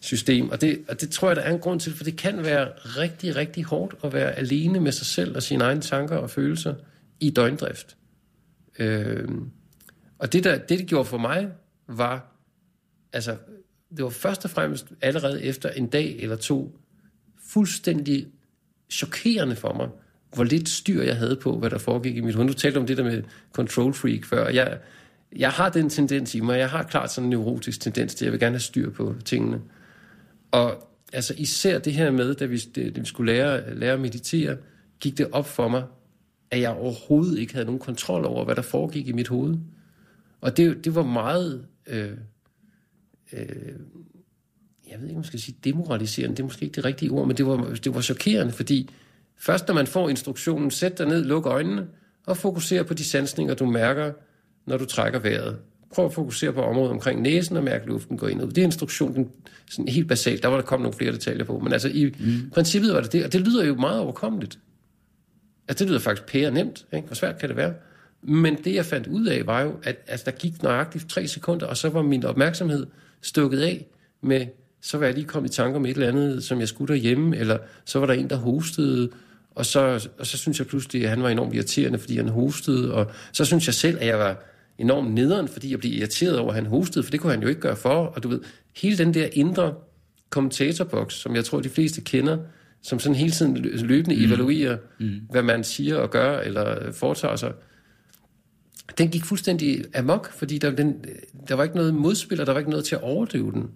[0.00, 0.50] system.
[0.50, 2.68] Og det, og det tror jeg, der er en grund til, for det kan være
[2.68, 6.74] rigtig, rigtig hårdt at være alene med sig selv og sine egne tanker og følelser
[7.20, 7.96] i døgndrift.
[8.78, 9.28] Øh,
[10.18, 11.48] og det, der, det, det gjorde for mig,
[11.88, 12.32] var,
[13.12, 13.36] altså,
[13.96, 16.78] det var først og fremmest allerede efter en dag eller to,
[17.48, 18.26] fuldstændig
[18.90, 19.88] chokerende for mig,
[20.34, 22.48] hvor lidt styr jeg havde på, hvad der foregik i mit hoved.
[22.48, 24.48] Du talte om det der med control freak før.
[24.48, 24.78] Jeg,
[25.36, 28.26] jeg har den tendens i mig, jeg har klart sådan en neurotisk tendens til, at
[28.26, 29.60] jeg vil gerne have styr på tingene.
[30.50, 34.56] Og altså især det her med, da vi, da vi skulle lære, lære at meditere,
[35.00, 35.84] gik det op for mig,
[36.50, 39.58] at jeg overhovedet ikke havde nogen kontrol over, hvad der foregik i mit hoved.
[40.40, 42.10] Og det, det var meget, øh,
[43.32, 43.46] øh,
[44.90, 47.26] jeg ved ikke, om man skal sige demoraliserende, det er måske ikke det rigtige ord,
[47.26, 48.90] men det var, det var chokerende, fordi
[49.36, 51.86] først når man får instruktionen, sæt dig ned, luk øjnene,
[52.26, 54.12] og fokuser på de sansninger, du mærker,
[54.66, 55.58] når du trækker vejret
[55.94, 58.48] prøv at fokusere på området omkring næsen og mærke luften gå ind ud.
[58.48, 59.28] Det er instruktionen
[59.70, 60.42] sådan helt basalt.
[60.42, 61.58] Der var der kommet nogle flere detaljer på.
[61.58, 62.50] Men altså i mm.
[62.50, 64.58] princippet var det det, og det lyder jo meget overkommeligt.
[65.68, 66.86] Altså det lyder faktisk pære nemt.
[66.92, 67.06] Ikke?
[67.06, 67.74] Hvor svært kan det være?
[68.22, 71.66] Men det jeg fandt ud af var jo, at altså, der gik nøjagtigt tre sekunder,
[71.66, 72.86] og så var min opmærksomhed
[73.22, 73.86] stukket af
[74.22, 74.46] med,
[74.80, 77.36] så var jeg lige kommet i tanker om et eller andet, som jeg skulle derhjemme,
[77.36, 79.10] eller så var der en, der hostede,
[79.54, 82.94] og så, og så synes jeg pludselig, at han var enormt irriterende, fordi han hostede,
[82.94, 84.44] og så synes jeg selv, at jeg var
[84.80, 87.48] enormt nederen, fordi jeg blev irriteret over, at han hostede, for det kunne han jo
[87.48, 88.04] ikke gøre for.
[88.06, 88.40] Og du ved,
[88.76, 89.74] hele den der indre
[90.30, 92.38] kommentatorboks, som jeg tror, de fleste kender,
[92.82, 94.24] som sådan hele tiden løbende mm.
[94.24, 95.20] evaluerer, mm.
[95.30, 97.52] hvad man siger og gør, eller foretager sig.
[98.98, 101.04] Den gik fuldstændig amok, fordi der, den,
[101.48, 103.70] der var ikke noget modspil, og der var ikke noget til at overdøve den.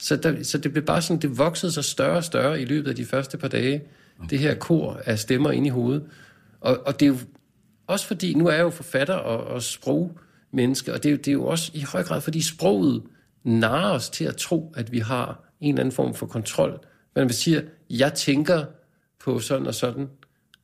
[0.00, 2.90] Så, der, så det blev bare sådan, det voksede sig større og større i løbet
[2.90, 3.82] af de første par dage.
[4.18, 4.28] Okay.
[4.30, 6.02] Det her kor af stemmer ind i hovedet.
[6.60, 7.16] Og, og det er jo
[7.86, 9.62] også fordi, nu er jeg jo forfatter og, og
[10.52, 10.92] menneske.
[10.92, 13.02] og det er, det er jo også i høj grad, fordi sproget
[13.44, 16.80] narer os til at tro, at vi har en eller anden form for kontrol.
[17.14, 18.64] Men vi siger, jeg tænker
[19.24, 20.08] på sådan og sådan.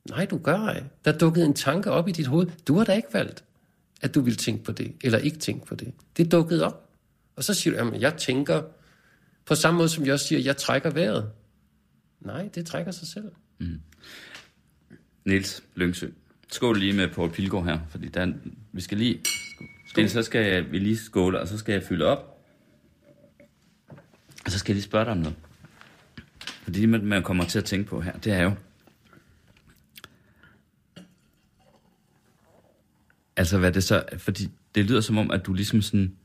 [0.09, 0.83] Nej, du gør ej.
[1.05, 2.47] Der dukkede en tanke op i dit hoved.
[2.67, 3.43] Du har da ikke valgt,
[4.01, 5.93] at du vil tænke på det, eller ikke tænke på det.
[6.17, 6.89] Det dukkede op.
[7.35, 8.61] Og så siger du, at jeg tænker
[9.45, 11.29] på samme måde, som jeg også siger, jeg trækker vejret.
[12.19, 13.31] Nej, det trækker sig selv.
[13.59, 13.79] Mm.
[15.25, 16.07] Niels Lyngsø.
[16.51, 18.33] Skål lige med Paul Pilgaard her, fordi der,
[18.71, 19.19] vi skal lige...
[19.97, 20.09] Skål.
[20.09, 22.37] så skal jeg, vi lige skåle, og så skal jeg fylde op.
[24.45, 25.35] Og så skal jeg lige spørge dig om noget.
[26.63, 28.51] Fordi det, man kommer til at tænke på her, det er jo...
[33.37, 34.03] Altså, hvad det så...
[34.17, 36.15] Fordi det lyder som om, at du ligesom sådan...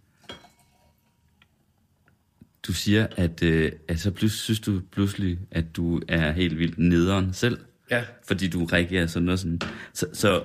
[2.66, 6.78] Du siger, at, øh, at så pludselig, synes du pludselig, at du er helt vildt
[6.78, 7.58] nederen selv.
[7.90, 8.04] Ja.
[8.24, 9.60] Fordi du reagerer sådan noget sådan.
[9.92, 10.44] Så, så,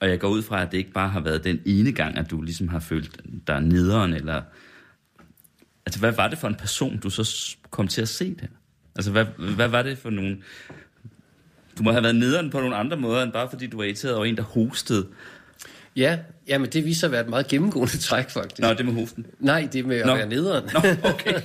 [0.00, 2.30] og jeg går ud fra, at det ikke bare har været den ene gang, at
[2.30, 4.42] du ligesom har følt dig nederen, eller...
[5.86, 8.48] Altså, hvad var det for en person, du så kom til at se det?
[8.96, 10.36] Altså, hvad, hvad var det for nogle...
[11.78, 14.14] Du må have været nederen på nogle andre måder, end bare fordi du var irriteret
[14.14, 15.06] over en, der hostede.
[15.96, 18.62] Ja, ja, men det viser sig at være et meget gennemgående træk, faktisk.
[18.62, 19.26] Nå, det med hosten?
[19.38, 20.14] Nej, det med at Nå.
[20.14, 20.70] være nederen.
[20.74, 21.40] Nå, okay.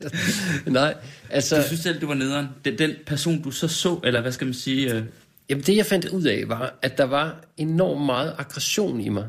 [0.80, 0.94] Nej,
[1.30, 1.56] altså...
[1.56, 2.48] Du synes selv, du var nederen?
[2.64, 4.94] Den, den person, du så så, eller hvad skal man sige...
[4.94, 5.02] Øh...
[5.50, 9.28] Jamen, det jeg fandt ud af, var, at der var enormt meget aggression i mig.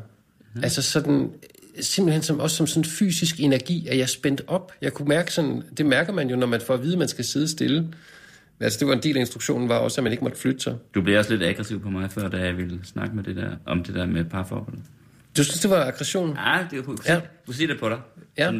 [0.54, 0.64] Mm.
[0.64, 1.30] Altså sådan,
[1.80, 4.72] simpelthen som, også som sådan fysisk energi, at jeg spændt op.
[4.80, 7.08] Jeg kunne mærke sådan, det mærker man jo, når man får at vide, at man
[7.08, 7.88] skal sidde stille.
[8.60, 10.76] Altså, det var en del af instruktionen, var også, at man ikke måtte flytte sig.
[10.94, 13.50] Du blev også lidt aggressiv på mig før, da jeg ville snakke med det der,
[13.66, 14.78] om det der med parforhold.
[15.36, 16.36] Du synes, det var aggression?
[16.36, 17.20] Ja, det kunne ja.
[17.46, 17.98] du sige det på dig.
[18.38, 18.50] Ja,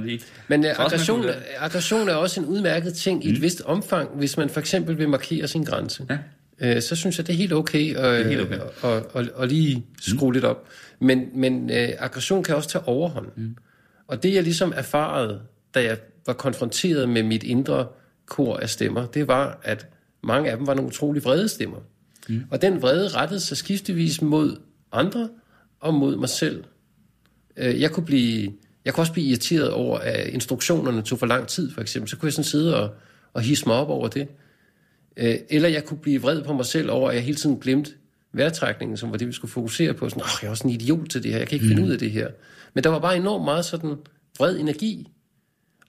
[0.48, 1.24] men uh, aggression,
[1.58, 3.22] aggression er også en udmærket ting mm.
[3.22, 3.42] i et mm.
[3.42, 6.06] vist omfang, hvis man for eksempel vil markere sin grænse.
[6.10, 6.18] Ja.
[6.62, 8.58] Uh, så synes jeg, det er helt okay at, det er helt okay.
[8.82, 10.32] at, at, at, at lige skrue mm.
[10.32, 10.68] lidt op.
[11.00, 13.26] Men, men uh, aggression kan også tage overhånd.
[13.36, 13.56] Mm.
[14.06, 15.40] Og det jeg ligesom erfarede,
[15.74, 17.86] da jeg var konfronteret med mit indre
[18.26, 19.86] kor af stemmer, det var, at
[20.22, 21.78] mange af dem var nogle utrolig vrede stemmer.
[22.28, 22.42] Mm.
[22.50, 24.56] Og den vrede rettede sig skiftevis mod
[24.92, 25.28] andre
[25.80, 26.64] og mod mig selv.
[27.56, 28.52] Øh, jeg kunne, blive,
[28.84, 32.10] jeg kunne også blive irriteret over, at instruktionerne tog for lang tid, for eksempel.
[32.10, 32.94] Så kunne jeg sådan sidde og,
[33.32, 34.28] og hisse mig op over det.
[35.16, 37.90] Øh, eller jeg kunne blive vred på mig selv over, at jeg hele tiden glemte
[38.32, 40.08] vejrtrækningen, som var det, vi skulle fokusere på.
[40.08, 41.70] Sådan, oh, jeg er også en idiot til det her, jeg kan ikke mm.
[41.70, 42.28] finde ud af det her.
[42.74, 43.96] Men der var bare enormt meget sådan
[44.38, 45.08] vred energi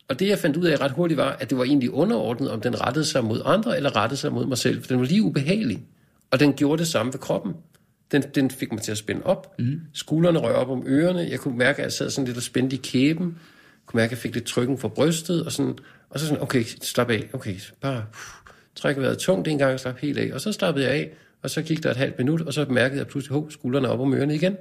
[0.07, 2.61] og det, jeg fandt ud af ret hurtigt, var, at det var egentlig underordnet, om
[2.61, 4.81] den rettede sig mod andre, eller rettede sig mod mig selv.
[4.81, 5.83] For den var lige ubehagelig.
[6.31, 7.53] Og den gjorde det samme ved kroppen.
[8.11, 9.55] Den, den fik mig til at spænde op.
[9.59, 9.81] Mm.
[9.93, 11.27] Skuldrene røg op om ørerne.
[11.29, 13.25] Jeg kunne mærke, at jeg sad sådan lidt og spændte i kæben.
[13.25, 15.45] Jeg kunne mærke, at jeg fik lidt trykken fra brystet.
[15.45, 15.77] Og, sådan,
[16.09, 17.29] og så sådan, okay, slap af.
[17.33, 18.44] Okay, bare uh,
[18.75, 20.33] træk vejret tungt en gang og slap helt af.
[20.33, 21.11] Og så slappede jeg af,
[21.41, 23.99] og så gik der et halvt minut, og så mærkede jeg pludselig, at skuldrene op
[23.99, 24.57] om ørerne igen.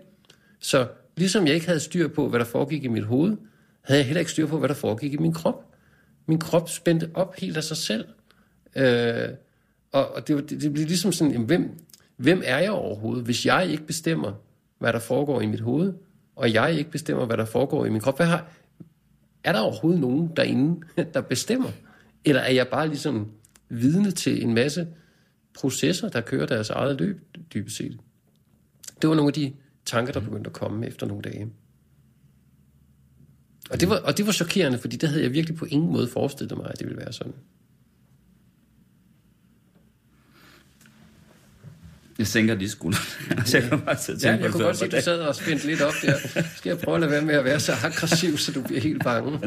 [0.60, 3.36] Så ligesom jeg ikke havde styr på, hvad der foregik i mit hoved,
[3.82, 5.64] havde jeg heller ikke styr på, hvad der foregik i min krop.
[6.26, 8.04] Min krop spændte op helt af sig selv.
[8.76, 9.28] Øh,
[9.92, 11.78] og og det, det, det blev ligesom sådan, jamen, hvem,
[12.16, 14.32] hvem er jeg overhovedet, hvis jeg ikke bestemmer,
[14.78, 15.92] hvad der foregår i mit hoved,
[16.36, 18.16] og jeg ikke bestemmer, hvad der foregår i min krop?
[18.16, 18.46] Hvad har,
[19.44, 21.68] er der overhovedet nogen derinde, der bestemmer?
[22.24, 23.30] Eller er jeg bare ligesom
[23.68, 24.88] vidne til en masse
[25.54, 27.20] processer, der kører deres eget løb,
[27.54, 27.98] dybest set?
[29.02, 29.52] Det var nogle af de
[29.84, 31.52] tanker, der begyndte at komme efter nogle dage.
[33.70, 36.08] Og det, var, og det var chokerende, fordi det havde jeg virkelig på ingen måde
[36.08, 37.32] forestillet mig, at det ville være sådan.
[42.18, 43.42] Jeg sænker lige skuldrene.
[43.52, 45.66] jeg kan bare til at ja, jeg kunne godt se, at du sad og spændte
[45.66, 46.18] lidt op der.
[46.56, 49.04] Skal jeg prøve at lade være med at være så aggressiv, så du bliver helt
[49.04, 49.38] bange?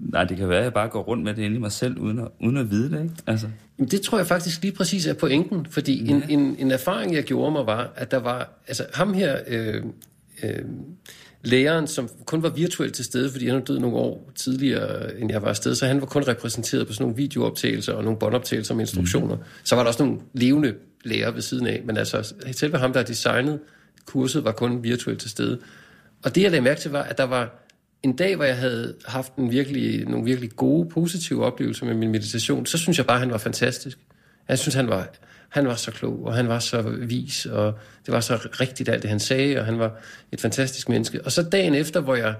[0.00, 1.98] Nej, det kan være, at jeg bare går rundt med det inde i mig selv,
[1.98, 3.14] uden at, uden at vide det, ikke?
[3.26, 3.46] Altså.
[3.78, 6.10] Jamen, det tror jeg faktisk lige præcis er pointen, fordi ja.
[6.10, 9.82] en, en, en erfaring, jeg gjorde mig, var, at der var, altså ham her, øh,
[10.42, 10.64] øh,
[11.42, 15.32] læreren, som kun var virtuelt til stede, fordi han var død nogle år tidligere, end
[15.32, 18.74] jeg var afsted, så han var kun repræsenteret på sådan nogle videooptagelser og nogle båndoptagelser
[18.74, 19.36] med instruktioner.
[19.36, 19.42] Mm.
[19.64, 23.02] Så var der også nogle levende lærere ved siden af, men altså selve ham, der
[23.02, 23.58] designet
[24.06, 25.58] kurset, var kun virtuelt til stede.
[26.22, 27.66] Og det, jeg lagde mærke til, var, at der var
[28.02, 32.10] en dag, hvor jeg havde haft en virkelig, nogle virkelig gode, positive oplevelser med min
[32.10, 33.98] meditation, så synes jeg bare, at han var fantastisk.
[34.48, 35.08] Jeg synes, han var
[35.50, 39.02] han var så klog, og han var så vis, og det var så rigtigt alt
[39.02, 40.00] det, han sagde, og han var
[40.32, 41.24] et fantastisk menneske.
[41.24, 42.34] Og så dagen efter, hvor jeg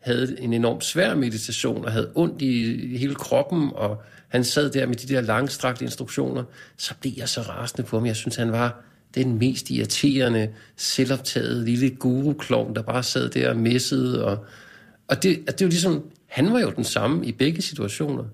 [0.00, 4.86] havde en enormt svær meditation og havde ondt i hele kroppen, og han sad der
[4.86, 6.44] med de der langstrakte instruktioner,
[6.76, 8.06] så blev jeg så rasende på ham.
[8.06, 8.82] Jeg synes, han var
[9.14, 12.34] den mest irriterende, selvoptaget lille guru
[12.74, 14.24] der bare sad der og messede.
[14.24, 14.44] Og,
[15.08, 18.24] og det, det var ligesom, han var jo den samme i begge situationer.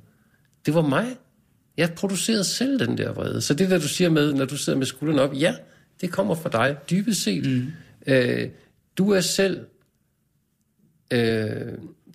[0.67, 1.17] Det var mig.
[1.77, 3.41] Jeg producerede selv den der vrede.
[3.41, 5.55] Så det der, du siger med, når du sidder med skuldrene op, ja,
[6.01, 7.47] det kommer fra dig, dybest set.
[7.47, 7.67] Mm.
[8.07, 8.51] Øh,
[8.99, 9.67] du er selv
[11.11, 11.73] øh,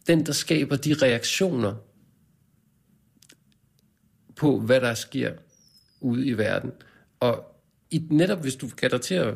[0.07, 1.75] den, der skaber de reaktioner
[4.35, 5.31] på, hvad der sker
[5.99, 6.71] ude i verden.
[7.19, 7.55] Og
[7.91, 9.35] i, netop hvis du kan dig til at,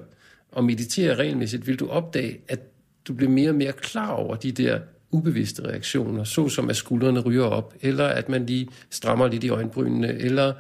[0.58, 2.60] at meditere regelmæssigt, vil du opdage, at
[3.08, 7.43] du bliver mere og mere klar over de der ubevidste reaktioner, såsom at skuldrene ryger
[7.43, 10.54] op, eller at man lige strammer lidt i øjenbrynene, eller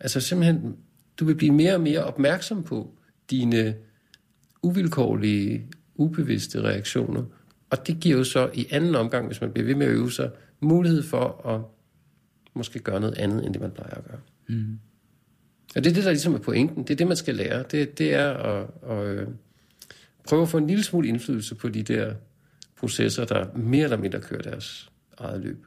[0.00, 0.76] altså simpelthen,
[1.20, 2.94] du vil blive mere og mere opmærksom på
[3.30, 3.74] dine
[4.62, 7.22] uvilkårlige, ubevidste reaktioner.
[7.70, 10.12] Og det giver jo så i anden omgang, hvis man bliver ved med at øve
[10.12, 11.60] sig, mulighed for at
[12.54, 14.20] måske gøre noget andet, end det man plejer at gøre.
[14.48, 14.78] Mm.
[15.76, 16.82] Og det er det, der ligesom er pointen.
[16.82, 17.64] Det er det, man skal lære.
[17.70, 19.28] Det, det er at, at øh,
[20.28, 22.14] prøve at få en lille smule indflydelse på de der
[22.76, 25.66] processer, der mere eller mindre kører deres eget løb.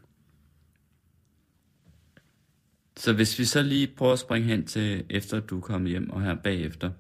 [2.98, 6.10] Så hvis vi så lige prøver at springe hen til, efter du er kommet hjem,
[6.10, 6.92] og her bagefter.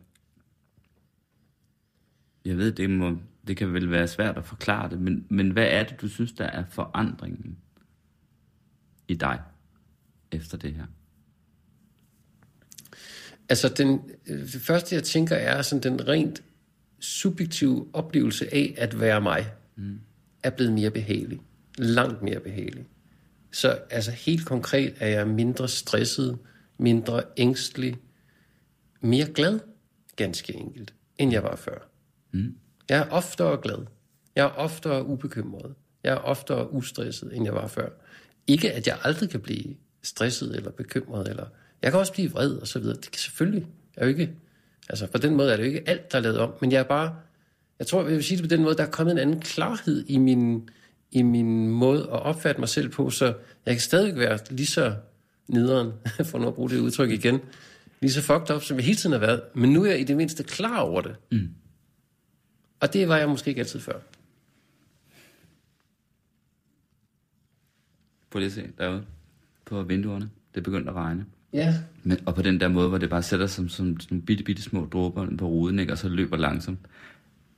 [2.45, 3.17] Jeg ved, det, må,
[3.48, 6.32] det kan vel være svært at forklare det, men, men hvad er det, du synes,
[6.32, 7.58] der er forandringen
[9.08, 9.41] i dig
[10.32, 10.86] efter det her?
[13.50, 16.43] Altså, den, det første, jeg tænker, er sådan den rent
[17.00, 20.00] subjektive oplevelse af at være mig, mm.
[20.44, 21.39] er blevet mere behagelig.
[21.78, 22.86] Langt mere behagelig.
[23.52, 26.38] Så altså helt konkret er jeg mindre stresset,
[26.78, 27.98] mindre ængstelig,
[29.02, 29.60] mere glad,
[30.15, 31.89] ganske enkelt, end jeg var før.
[32.32, 32.56] Mm.
[32.89, 33.86] Jeg er oftere glad.
[34.36, 35.74] Jeg er oftere ubekymret.
[36.04, 37.89] Jeg er oftere ustresset, end jeg var før.
[38.48, 41.46] Ikke, at jeg aldrig kan blive stresset eller bekymret, eller
[41.82, 42.96] jeg kan også blive vred og så videre.
[42.96, 43.68] Det kan selvfølgelig.
[43.96, 44.32] Jeg er jo ikke,
[44.89, 46.80] altså på den måde er det jo ikke alt, der er lavet om, men jeg
[46.80, 47.15] er bare,
[47.80, 50.06] jeg tror, jeg vil sige det på den måde, der er kommet en anden klarhed
[50.08, 50.70] i min,
[51.12, 53.26] i min måde at opfatte mig selv på, så
[53.65, 54.96] jeg kan stadig være lige så
[55.48, 55.92] nederen,
[56.30, 57.39] for nu at bruge det udtryk igen,
[58.02, 60.04] lige så fucked up, som jeg hele tiden har været, men nu er jeg i
[60.04, 61.15] det mindste klar over det.
[61.32, 61.50] Mm.
[62.80, 64.00] Og det var jeg måske ikke altid før.
[68.30, 69.04] På det se derude,
[69.65, 71.26] på vinduerne, det begyndte at regne.
[71.54, 71.76] Ja.
[72.04, 74.44] Men, og på den der måde, hvor det bare sætter sig som, som sådan bitte,
[74.44, 76.80] bitte små dråber på ruden, ikke, og så løber langsomt.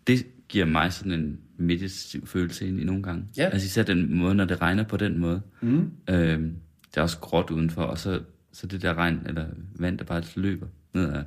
[0.07, 3.25] Det giver mig sådan en meditativ følelse ind i nogle gange.
[3.37, 3.49] Ja.
[3.49, 5.41] Altså især den måde, når det regner på den måde.
[5.61, 5.91] Mm.
[6.09, 6.55] Øhm,
[6.89, 10.23] det er også gråt udenfor, og så, så det der regn, eller vand, der bare
[10.35, 11.23] løber ned af,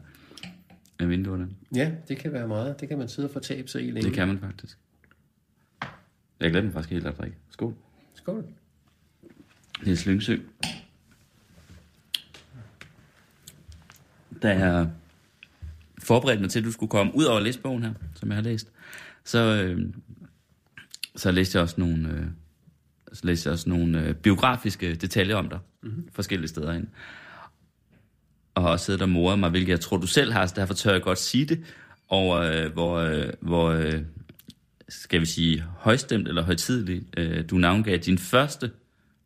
[0.98, 1.48] af vinduerne.
[1.74, 2.80] Ja, det kan være meget.
[2.80, 4.02] Det kan man sidde og fortabe sig i længe.
[4.02, 4.78] Det kan man faktisk.
[6.40, 7.36] Jeg glemte faktisk helt at drikke.
[7.50, 7.74] Skål.
[8.14, 8.44] Skål.
[9.84, 10.36] Det er Slyngsø.
[14.42, 14.90] da jeg
[16.04, 18.36] forberedte mig til, at du skulle komme ud over at læse bogen her, som jeg
[18.36, 18.70] har læst,
[19.24, 19.80] så, øh,
[21.16, 22.26] så læste jeg også nogle, øh,
[23.12, 26.08] så læste jeg også nogle øh, biografiske detaljer om dig, mm-hmm.
[26.12, 26.86] forskellige steder ind.
[28.54, 30.74] Og har også siddet og moret mig, hvilket jeg tror, du selv har, så derfor
[30.74, 31.64] tør jeg godt sige det,
[32.08, 34.02] og øh, hvor, øh, hvor øh,
[34.88, 38.70] skal vi sige, højstemt eller højtidelig, øh, du navngav din første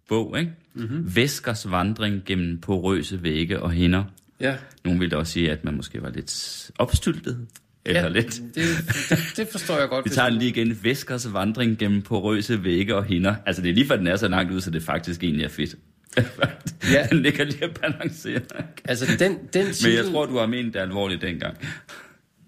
[0.09, 0.53] bog, ikke?
[0.75, 1.17] Mm-hmm.
[1.17, 4.05] Væskers vandring gennem porøse vægge og hinder.
[4.41, 4.57] Ja.
[4.85, 7.47] Nogle ville også sige, at man måske var lidt opstyltet.
[7.85, 8.43] Eller ja, lidt.
[8.55, 8.65] Det,
[9.11, 10.05] det, det forstår jeg godt.
[10.05, 13.35] Vi tager lige igen Væskers vandring gennem porøse vægge og hinder.
[13.47, 15.49] Altså det er lige for, den er så langt ud, så det faktisk egentlig er
[15.49, 15.75] fedt.
[16.95, 17.07] ja.
[17.11, 18.41] den ligger lige at balancere.
[18.85, 19.89] Altså den, den titel...
[19.89, 21.57] Men jeg tror, du har ment det alvorligt dengang.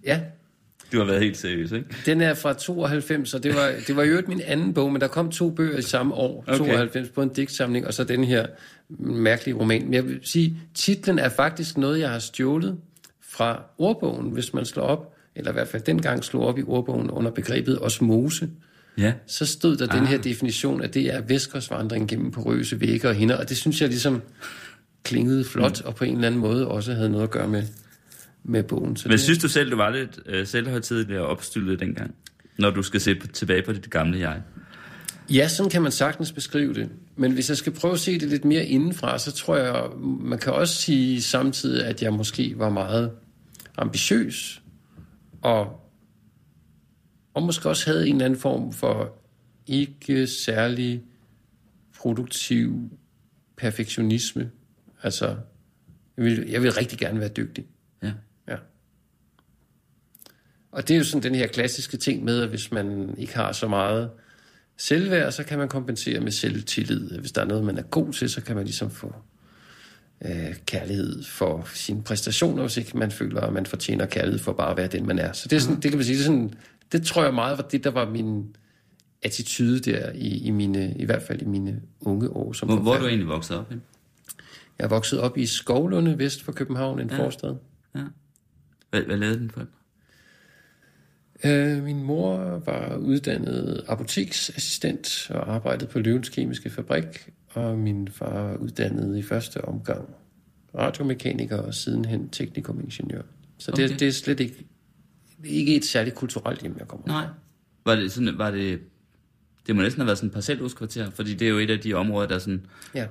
[0.05, 0.21] Ja,
[0.93, 1.87] du har været helt seriøs, ikke?
[2.07, 5.09] Den er fra 92, og det var, det var jo min anden bog, men der
[5.09, 6.59] kom to bøger i samme år, okay.
[6.59, 8.47] 92, på en digtsamling, og så den her
[8.99, 9.85] mærkelige roman.
[9.85, 12.77] Men jeg vil sige, titlen er faktisk noget, jeg har stjålet
[13.23, 17.11] fra ordbogen, hvis man slår op, eller i hvert fald dengang slår op i ordbogen
[17.11, 18.49] under begrebet osmose.
[18.99, 19.13] Ja.
[19.27, 19.99] Så stod der ah.
[19.99, 23.81] den her definition, at det er væskersvandring gennem porøse vægge og hinder, og det synes
[23.81, 24.23] jeg ligesom
[25.05, 25.89] klingede flot, mm.
[25.89, 27.63] og på en eller anden måde også havde noget at gøre med
[28.45, 28.97] med bogen.
[28.97, 29.21] Så Men det...
[29.21, 32.15] synes du selv, du var lidt øh, selvhøjtidelig og opstyldet dengang,
[32.59, 34.43] når du skal se på, tilbage på dit gamle jeg?
[35.31, 36.91] Ja, sådan kan man sagtens beskrive det.
[37.17, 39.85] Men hvis jeg skal prøve at se det lidt mere indenfra, så tror jeg,
[40.21, 43.11] man kan også sige samtidig, at jeg måske var meget
[43.77, 44.63] ambitiøs,
[45.43, 45.81] og,
[47.35, 49.19] og måske også havde en eller anden form for
[49.67, 51.03] ikke særlig
[51.99, 52.91] produktiv
[53.57, 54.51] perfektionisme.
[55.03, 55.37] Altså,
[56.17, 57.67] jeg vil, jeg vil rigtig gerne være dygtig.
[60.73, 63.53] Og det er jo sådan den her klassiske ting med, at hvis man ikke har
[63.53, 64.11] så meget
[64.77, 67.19] selvværd, så kan man kompensere med selvtillid.
[67.19, 69.15] Hvis der er noget, man er god til, så kan man ligesom få
[70.25, 74.71] øh, kærlighed for sine præstationer, hvis ikke man føler, at man fortjener kærlighed for bare
[74.71, 75.33] at være den, man er.
[75.33, 76.55] Så det, er sådan, det kan man sige, det, er sådan,
[76.93, 78.57] det tror jeg meget var det, der var min
[79.23, 82.53] attitude der, i, i, mine, i hvert fald i mine unge år.
[82.53, 83.69] Som Hvor, hvor er du egentlig vokset op?
[83.71, 83.83] Hen?
[84.79, 87.25] Jeg er vokset op i Skovlunde, vest for København, en Ja.
[87.25, 87.55] forstad.
[87.95, 88.01] Ja.
[88.91, 89.73] Hvad, hvad lavede dine forældre?
[91.45, 92.37] Øh, min mor
[92.67, 99.23] var uddannet apoteksassistent og arbejdede på Løvens Kemiske Fabrik, og min far var uddannet i
[99.23, 100.09] første omgang
[100.75, 103.23] radiomekaniker og sidenhen teknikumingeniør.
[103.59, 103.99] Så det, Okay.
[103.99, 104.67] det er slet ikke,
[105.43, 107.13] det ikke et særligt kulturelt hjem, jeg kommer fra.
[107.23, 107.27] Nej.
[107.85, 108.81] Var det sådan, var det...
[109.67, 111.95] Det må næsten have været sådan et parcelhuskvarter, fordi det er jo et af de
[111.95, 113.07] områder, der sådan Ja,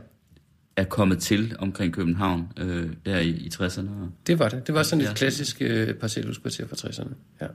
[0.75, 3.89] er kommet til omkring København, øh, der i, i 60'erne.
[3.89, 4.67] og- det var det.
[4.67, 5.11] Det var sådan Ja.
[5.11, 7.13] et klassisk øh, parcelhuskvarter fra 60'erne.
[7.41, 7.47] Ja.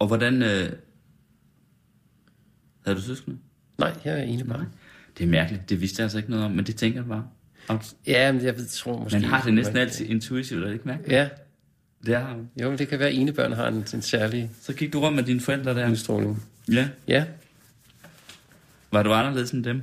[0.00, 0.42] Og hvordan...
[0.42, 0.72] Øh,
[2.84, 3.38] havde du søskende?
[3.78, 4.66] Nej, jeg er ene barn.
[5.18, 5.68] Det er mærkeligt.
[5.70, 7.26] Det vidste jeg altså ikke noget om, men det tænker jeg bare.
[7.68, 9.18] Og Ja, men jeg tror måske...
[9.20, 11.12] man har det næsten altid intuitivt, er det ikke mærkeligt?
[11.12, 11.28] Ja,
[12.06, 12.48] Det har man.
[12.60, 15.16] jo, men det kan være, at enebørn har en, en særlig Så gik du rundt
[15.16, 15.90] med dine forældre der.
[15.90, 16.42] udstråling.
[16.72, 16.88] Ja.
[17.08, 17.24] Ja,
[18.92, 19.82] Var du anderledes end dem?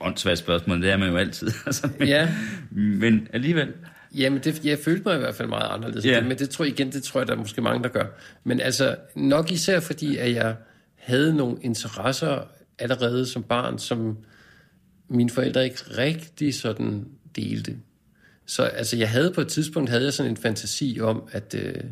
[0.00, 1.50] Åndssvagt spørgsmål, det er man jo altid.
[1.66, 2.34] Altså, men, ja.
[2.70, 3.72] men alligevel...
[4.14, 6.04] Jamen, det, jeg følte mig i hvert fald meget anderledes.
[6.04, 6.26] Yeah.
[6.26, 8.04] Men det tror jeg igen, det tror jeg, der er måske mange, der gør.
[8.44, 10.56] Men altså, nok især fordi, at jeg
[10.94, 12.48] havde nogle interesser
[12.78, 14.18] allerede som barn, som
[15.08, 17.76] mine forældre ikke rigtig sådan delte.
[18.46, 21.54] Så altså, jeg havde på et tidspunkt, havde jeg sådan en fantasi om, at...
[21.58, 21.84] Øh,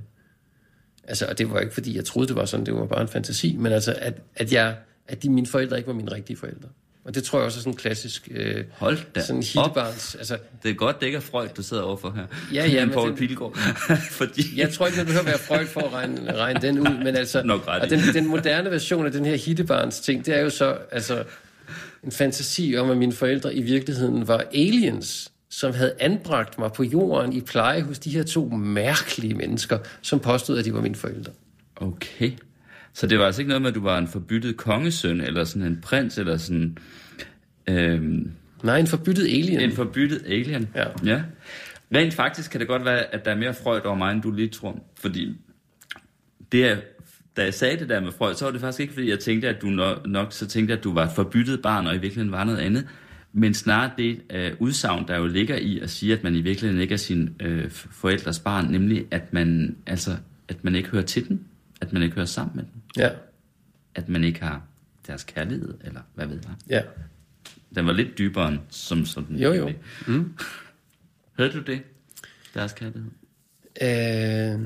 [1.05, 3.09] altså, og det var ikke fordi, jeg troede, det var sådan, det var bare en
[3.09, 4.77] fantasi, men altså, at, at, jeg,
[5.09, 6.69] at de, mine forældre ikke var mine rigtige forældre.
[7.09, 8.29] Og det tror jeg også er sådan en klassisk...
[8.31, 9.45] Øh, Hold da sådan op.
[9.45, 10.15] hittebarns...
[10.15, 12.25] Altså, Det er godt, det ikke er Freud, du sidder overfor her.
[12.55, 13.57] Ja, ja, men det- Pilgaard.
[14.11, 14.43] Fordi...
[14.61, 17.17] Jeg tror ikke, man behøver at være Freud for at regne, regne den ud, men
[17.17, 17.43] altså...
[17.43, 20.51] Nok ret og den, den moderne version af den her hittebarns ting, det er jo
[20.51, 21.25] så altså,
[22.05, 26.83] en fantasi om, at mine forældre i virkeligheden var aliens, som havde anbragt mig på
[26.85, 30.95] jorden i pleje hos de her to mærkelige mennesker, som påstod, at de var mine
[30.95, 31.33] forældre.
[31.77, 32.33] Okay.
[32.93, 35.69] Så det var altså ikke noget med, at du var en forbyttet kongesøn, eller sådan
[35.69, 36.79] en prins, eller sådan...
[37.69, 38.31] Øhm,
[38.63, 39.61] Nej, en forbyttet alien.
[39.61, 40.69] en forbyttet alien.
[40.75, 40.85] Ja.
[41.05, 41.23] ja.
[41.95, 44.31] Rent faktisk kan det godt være, at der er mere Freud over mig, end du
[44.31, 44.85] lige tror.
[45.01, 45.37] Fordi
[46.53, 46.77] det er,
[47.37, 49.49] da jeg sagde det der med Freud, så var det faktisk ikke, fordi jeg tænkte,
[49.49, 52.33] at du nok, nok så tænkte, at du var et forbyttet barn, og i virkeligheden
[52.33, 52.87] var noget andet.
[53.33, 56.83] Men snarere det øh, udsagn, der jo ligger i at sige, at man i virkeligheden
[56.83, 60.17] ikke er sin øh, forældres barn, nemlig at man, altså,
[60.49, 61.45] at man ikke hører til dem,
[61.81, 63.11] at man ikke hører sammen med dem, Ja,
[63.95, 64.63] at man ikke har
[65.07, 66.55] deres kærlighed, eller hvad ved jeg.
[66.71, 66.83] ja.
[67.75, 69.37] Den var lidt dybere end som sådan.
[69.37, 69.73] Jo, jo.
[70.07, 70.35] Mm.
[71.39, 71.81] Hørte du det?
[72.55, 73.11] Deres kærlighed?
[73.83, 74.61] Øh,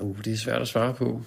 [0.00, 1.22] uh, det er svært at svare på.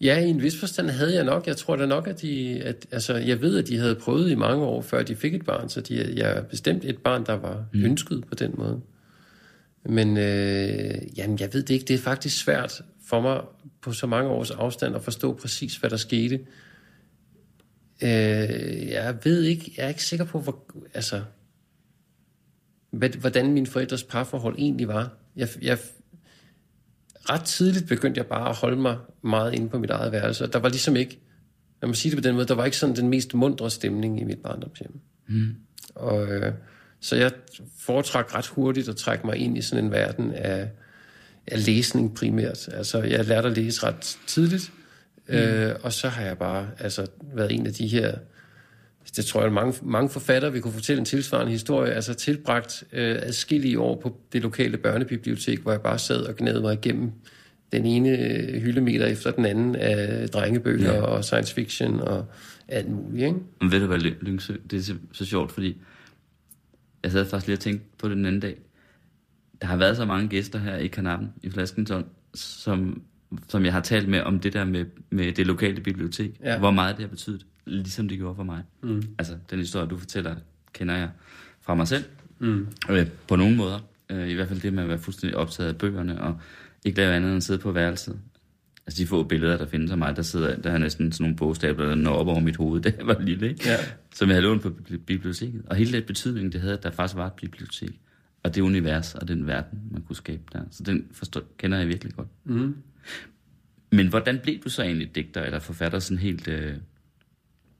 [0.00, 1.46] Ja, i en vis forstand havde jeg nok.
[1.46, 2.62] Jeg tror da nok, at de...
[2.62, 5.44] At, altså, jeg ved, at de havde prøvet i mange år, før de fik et
[5.44, 7.84] barn, så de, jeg er bestemt et barn, der var mm.
[7.84, 8.80] ønsket på den måde.
[9.84, 11.84] Men øh, jamen, jeg ved det ikke.
[11.84, 13.42] Det er faktisk svært for mig
[13.82, 16.34] på så mange års afstand at forstå præcis, hvad der skete.
[18.02, 20.64] Øh, jeg ved ikke, jeg er ikke sikker på, hvor,
[20.94, 21.22] altså,
[22.90, 25.16] hvad, hvordan mine forældres parforhold egentlig var.
[25.36, 25.78] Jeg, jeg,
[27.30, 30.52] ret tidligt begyndte jeg bare at holde mig meget inde på mit eget værelse, og
[30.52, 31.20] der var ligesom ikke,
[31.82, 34.20] lad mig sige det på den måde, der var ikke sådan den mest mundre stemning
[34.20, 35.00] i mit barndomshjem.
[35.28, 35.56] Mm.
[35.94, 36.52] Og, øh,
[37.00, 37.30] så jeg
[37.78, 40.68] foretrak ret hurtigt at trække mig ind i sådan en verden af,
[41.46, 42.68] af læsning primært.
[42.72, 44.72] Altså, jeg lærte at læse ret tidligt,
[45.28, 45.34] mm.
[45.34, 48.14] øh, og så har jeg bare altså, været en af de her
[49.16, 53.16] det tror jeg, mange, mange forfattere vil kunne fortælle en tilsvarende historie, altså tilbragt øh,
[53.22, 57.10] adskillige år på det lokale børnebibliotek, hvor jeg bare sad og gnæede mig igennem
[57.72, 61.00] den ene øh, hyldemeter efter den anden af drengebøger ja.
[61.00, 62.24] og science fiction og
[62.68, 63.38] alt muligt, ikke?
[63.60, 65.76] Men ved du hvad, Ly- Lyngsø, det er så, så sjovt, fordi
[67.02, 68.58] jeg sad faktisk lige og tænkte på det den anden dag.
[69.60, 73.02] Der har været så mange gæster her i Kanappen, i Flaskenton, som,
[73.48, 76.40] som jeg har talt med om det der med, med det lokale bibliotek.
[76.44, 76.58] Ja.
[76.58, 78.62] Hvor meget det har betydet, ligesom det gjorde for mig.
[78.82, 79.02] Mm.
[79.18, 80.36] Altså, den historie, du fortæller,
[80.72, 81.10] kender jeg
[81.60, 82.04] fra mig selv.
[82.38, 82.66] Mm.
[82.90, 83.78] Øh, på nogle måder.
[84.10, 86.40] Øh, I hvert fald det med at være fuldstændig optaget af bøgerne, og
[86.84, 88.18] ikke lave andet end at sidde på værelset.
[88.86, 91.36] Altså de få billeder, der findes af mig, der sidder der er næsten sådan nogle
[91.36, 93.68] bogstaver, der når op over mit hoved, da jeg var lille, ikke?
[93.68, 93.76] Ja.
[94.14, 95.62] som jeg havde lånt på bibli- biblioteket.
[95.66, 98.00] Og hele den betydning, det havde, at der faktisk var et bibliotek.
[98.42, 100.60] Og det univers og den verden, man kunne skabe der.
[100.70, 102.28] Så den forstår, kender jeg virkelig godt.
[102.44, 102.76] Mm.
[103.92, 106.72] Men hvordan blev du så egentlig digter eller forfatter sådan helt øh,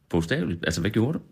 [0.09, 0.65] bogstaveligt?
[0.65, 1.23] Altså, hvad gjorde du?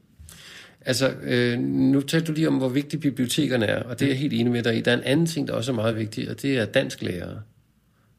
[0.80, 4.18] Altså, øh, nu talte du lige om, hvor vigtige bibliotekerne er, og det er jeg
[4.18, 4.80] helt enig med dig i.
[4.80, 7.42] Der er en anden ting, der også er meget vigtig, og det er dansk lærere.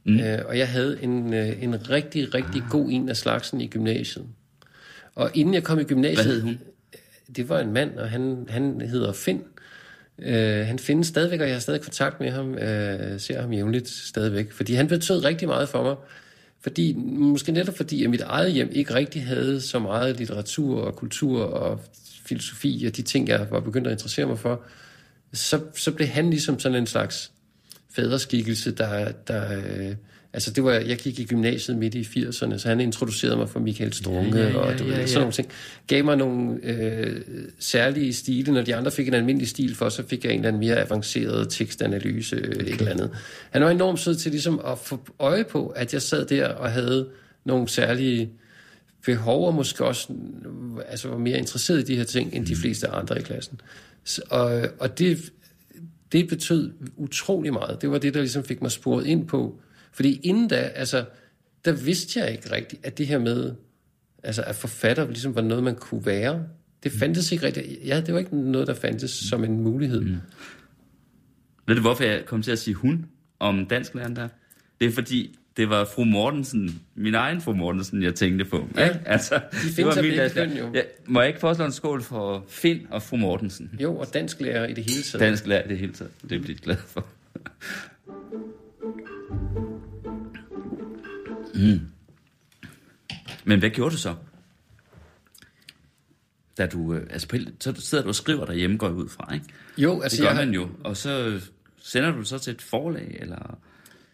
[0.10, 0.20] Mm.
[0.20, 2.70] Øh, og jeg havde en, øh, en rigtig, rigtig ah.
[2.70, 4.26] god en af slagsen i gymnasiet.
[5.16, 6.26] Og inden jeg kom i gymnasiet...
[6.26, 6.60] Hvad hed hun?
[7.36, 9.44] Det var en mand, og han, han hedder Finn.
[10.20, 12.54] Øh, han findes stadigvæk, og jeg har stadig kontakt med ham.
[12.54, 14.52] Øh, ser ham jævnligt stadigvæk.
[14.52, 15.96] Fordi han betød rigtig meget for mig.
[16.62, 20.96] Fordi, måske netop fordi, at mit eget hjem ikke rigtig havde så meget litteratur og
[20.96, 21.82] kultur og
[22.26, 24.62] filosofi og de ting, jeg var begyndt at interessere mig for,
[25.34, 27.32] så, så blev han ligesom sådan en slags
[27.96, 29.96] faderskikkelse, der, der øh,
[30.34, 33.60] altså det var, jeg gik i gymnasiet midt i 80'erne, så han introducerede mig for
[33.60, 35.06] Michael Strunge, ja, ja, ja, og du ja, ja, ja.
[35.06, 35.50] sådan nogle ting.
[35.88, 37.22] Gav mig nogle øh,
[37.60, 40.48] særlige stile, når de andre fik en almindelig stil for, så fik jeg en eller
[40.48, 42.62] anden mere avanceret tekstanalyse, okay.
[42.62, 43.12] et eller andet.
[43.52, 46.72] Han var enormt sød til ligesom at få øje på, at jeg sad der og
[46.72, 47.08] havde
[47.46, 48.30] nogle særlige
[49.06, 50.08] behov, og måske også
[50.88, 52.60] altså, var mere interesseret i de her ting, end de mm.
[52.60, 53.62] fleste andre i klassen.
[54.04, 55.32] Så, og, og det,
[56.12, 57.82] det betød utrolig meget.
[57.82, 59.60] Det var det, der ligesom fik mig sporet ind på.
[59.92, 61.06] Fordi inden da, altså,
[61.66, 63.56] der vidste jeg ikke rigtigt, at det her med,
[64.24, 66.44] altså at forfatter ligesom var noget, man kunne være.
[66.84, 67.68] Det fandtes ikke rigtigt.
[67.86, 70.02] Ja, det var ikke noget, der fandtes som en mulighed.
[70.02, 70.18] Mm.
[71.68, 73.06] Ved du, hvorfor jeg kom til at sige hun
[73.40, 74.28] om dansklæreren der?
[74.80, 78.68] Det er fordi, det var fru Mortensen, min egen fru Mortensen, jeg tænkte på.
[78.76, 79.00] Ja, ikke?
[79.06, 80.72] altså, de findes det var min jo.
[80.74, 83.72] Ja, må jeg ikke foreslå en skål for Finn og fru Mortensen?
[83.82, 85.20] Jo, og dansk lærer i det hele taget.
[85.20, 86.12] Dansk lærer i det hele taget.
[86.22, 87.06] Det er jeg glad for.
[91.54, 91.80] mm.
[93.44, 94.16] Men hvad gjorde du så?
[96.58, 97.28] Da du, øh, altså
[97.60, 99.46] så sidder du og skriver derhjemme, går ud fra, ikke?
[99.78, 100.46] Jo, altså det gør jeg...
[100.46, 100.70] man jo.
[100.84, 101.42] Og så
[101.82, 103.58] sender du så til et forlag, eller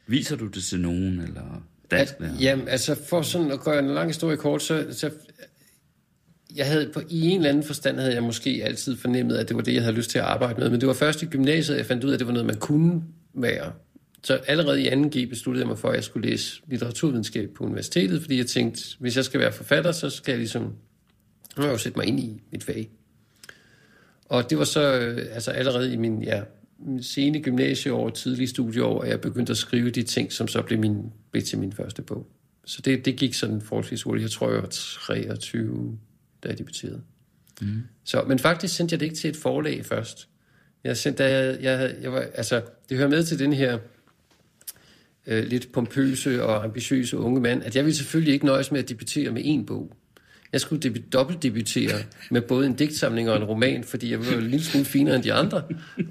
[0.07, 3.87] Viser du det til nogen, eller dansk At, jamen, altså for sådan at gøre en
[3.87, 5.09] lang historie kort, så, så
[6.55, 9.55] jeg havde på i en eller anden forstand havde jeg måske altid fornemmet, at det
[9.55, 10.69] var det, jeg havde lyst til at arbejde med.
[10.69, 12.57] Men det var først i gymnasiet, jeg fandt ud af, at det var noget, man
[12.57, 13.03] kunne
[13.33, 13.71] være.
[14.23, 18.21] Så allerede i 2G besluttede jeg mig for, at jeg skulle læse litteraturvidenskab på universitetet,
[18.21, 20.63] fordi jeg tænkte, hvis jeg skal være forfatter, så skal jeg ligesom,
[21.57, 22.89] nu jeg jo sætte mig ind i mit fag.
[24.25, 26.41] Og det var så øh, altså allerede i min ja,
[27.01, 31.11] sene gymnasieår, tidlige studieår, at jeg begyndte at skrive de ting, som så blev, min,
[31.31, 32.27] blev til min første bog.
[32.65, 34.23] Så det, det gik sådan forholdsvis hurtigt.
[34.23, 35.97] Jeg tror, jeg var 23,
[36.43, 37.01] da jeg debuterede.
[37.61, 37.81] Mm.
[38.03, 40.29] Så, men faktisk sendte jeg det ikke til et forlag først.
[40.83, 43.79] Jeg sendte, jeg, jeg, jeg var, altså, det hører med til den her
[45.27, 48.89] øh, lidt pompøse og ambitiøse unge mand, at jeg ville selvfølgelig ikke nøjes med at
[48.89, 49.91] debutere med én bog.
[50.53, 51.97] Jeg skulle deb- dobbeltdebutere
[52.31, 55.23] med både en digtsamling og en roman, fordi jeg var en lille smule finere end
[55.23, 55.63] de andre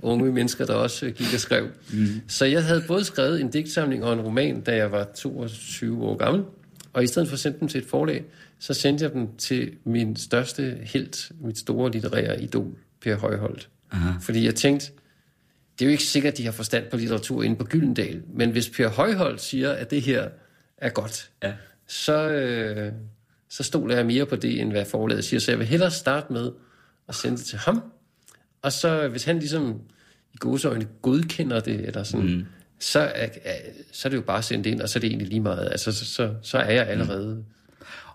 [0.02, 1.68] unge mennesker, der også gik og skrev.
[1.92, 2.06] Mm.
[2.28, 6.16] Så jeg havde både skrevet en digtsamling og en roman, da jeg var 22 år
[6.16, 6.42] gammel.
[6.92, 8.24] Og i stedet for at sende dem til et forlag,
[8.58, 13.68] så sendte jeg dem til min største helt, mit store litterære idol, Per Højholdt.
[13.90, 14.10] Aha.
[14.20, 14.86] Fordi jeg tænkte,
[15.78, 18.50] det er jo ikke sikkert, at de har forstand på litteratur inde på Gyldendal, men
[18.50, 20.28] hvis Per Højholdt siger, at det her
[20.78, 21.52] er godt, ja.
[21.86, 22.92] så, øh,
[23.56, 25.40] så stoler jeg mere på det, end hvad forlaget siger.
[25.40, 26.50] Så jeg vil hellere starte med
[27.08, 27.82] at sende det til ham,
[28.62, 29.80] og så hvis han ligesom
[30.34, 32.44] i godsøjne godkender det, eller sådan, mm.
[32.78, 33.28] så, er,
[33.92, 35.68] så er det jo bare sendt ind, og så er det egentlig lige meget.
[35.70, 37.34] Altså, så, så, så er jeg allerede...
[37.34, 37.44] Mm.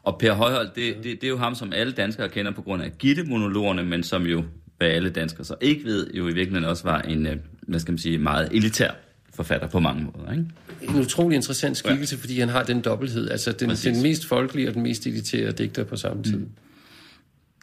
[0.03, 2.83] Og Per Højhold, det, det, det er jo ham, som alle danskere kender på grund
[2.83, 4.43] af Gitte-monologerne, men som jo,
[4.77, 7.91] hvad alle danskere så ikke ved, jo i virkeligheden også var en, øh, hvad skal
[7.91, 8.91] man sige, meget elitær
[9.39, 10.31] forfatter på mange måder.
[10.31, 10.45] Ikke?
[10.81, 12.21] En utrolig interessant skikkelse, ja.
[12.21, 13.29] fordi han har den dobbelthed.
[13.29, 16.37] Altså den, den mest folkelige og den mest elitære digter på samme tid.
[16.37, 16.49] Mm.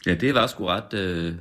[0.05, 0.93] Ja, det var sgu ret...
[0.93, 1.33] Øh,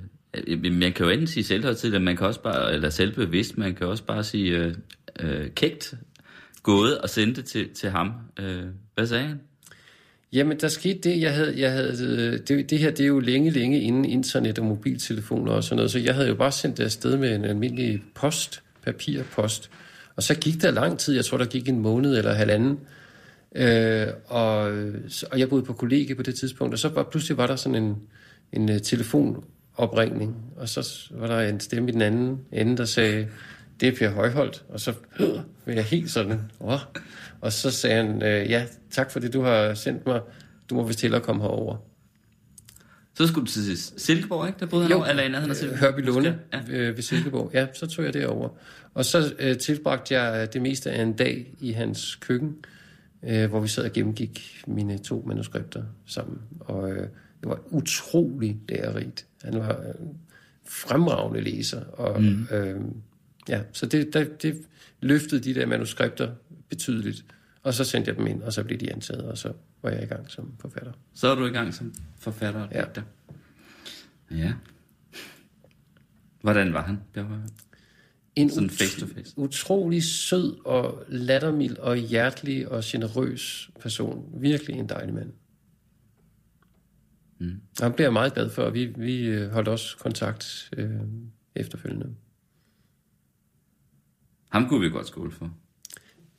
[0.72, 4.04] man kan jo enten sige selvhøjtidligt, man kan også bare, eller selvbevidst, man kan også
[4.04, 4.74] bare sige øh,
[5.20, 5.94] øh, kægt
[6.62, 8.12] gået og sendte det til, til ham.
[8.40, 8.64] Øh,
[8.94, 9.40] hvad sagde han?
[10.32, 13.20] Jamen, der skete det, jeg havde, jeg havde øh, det, det her, det er jo
[13.20, 16.78] længe, længe inden internet og mobiltelefoner og sådan noget, så jeg havde jo bare sendt
[16.78, 19.70] det afsted med en almindelig post, papirpost,
[20.16, 22.80] og så gik der lang tid, jeg tror, der gik en måned eller halvanden,
[23.54, 24.56] øh, og,
[25.30, 27.84] og jeg boede på kollegie på det tidspunkt, og så var, pludselig var der sådan
[27.84, 27.96] en,
[28.52, 33.28] en uh, telefonopringning, og så var der en stemme i den anden ende, der sagde,
[33.80, 35.28] det er Per Højholdt, og så øh,
[35.66, 36.80] var jeg helt sådan, Åh.
[37.40, 40.20] og så sagde han, øh, ja, tak for det, du har sendt mig,
[40.70, 41.76] du må vist hellere komme herover.
[43.16, 44.60] Så skulle du til Silkeborg, ikke?
[44.60, 45.80] Der boede han jo, over, eller en af Silkeborg?
[45.80, 46.60] Hørby Lunde ja.
[46.66, 47.50] ved, ved Silkeborg.
[47.54, 48.48] Ja, så tog jeg det over.
[48.94, 52.56] Og så øh, tilbragte jeg det meste af en dag i hans køkken,
[53.22, 56.38] øh, hvor vi sad og gennemgik mine to manuskripter sammen.
[56.60, 57.00] Og øh,
[57.40, 59.26] det var utrolig lærerigt.
[59.42, 59.94] Han var øh,
[60.68, 61.80] fremragende læser.
[61.80, 62.46] Og, mm.
[62.50, 62.80] øh,
[63.48, 64.62] ja, så det, der, det
[65.00, 66.28] løftede de der manuskripter
[66.68, 67.24] betydeligt.
[67.62, 69.52] Og så sendte jeg dem ind, og så blev de ansat, og så
[69.86, 70.92] var jeg i gang som forfatter.
[71.14, 72.84] Så er du i gang som forfatter og ja.
[74.30, 74.52] Ja.
[76.42, 76.98] Hvordan var han,
[78.36, 79.38] en Sådan face to face.
[79.38, 84.34] utrolig sød og lattermild og hjertelig og generøs person.
[84.40, 85.32] Virkelig en dejlig mand.
[87.38, 87.60] Mm.
[87.80, 91.00] Han bliver jeg meget glad for, og vi, vi øh, holdt også kontakt øh,
[91.54, 92.14] efterfølgende.
[94.48, 95.56] Ham kunne vi godt skåle for.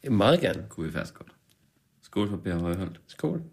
[0.09, 0.65] Meget gerne.
[0.69, 1.36] Kunne vi faktisk godt.
[2.17, 2.99] Skål for Per Højholdt.
[3.07, 3.43] Skål.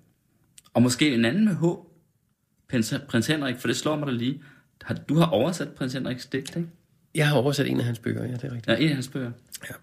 [0.75, 1.65] Og måske en anden med H.
[2.71, 4.43] Prins, prins Henrik, for det slår mig da lige.
[4.83, 6.69] Har, du har oversat prins Henriks digt, ikke?
[7.15, 8.67] Jeg har oversat en af hans bøger, ja, det er rigtigt.
[8.67, 9.33] Ja, en af hans bøger.
[9.71, 9.75] Ja.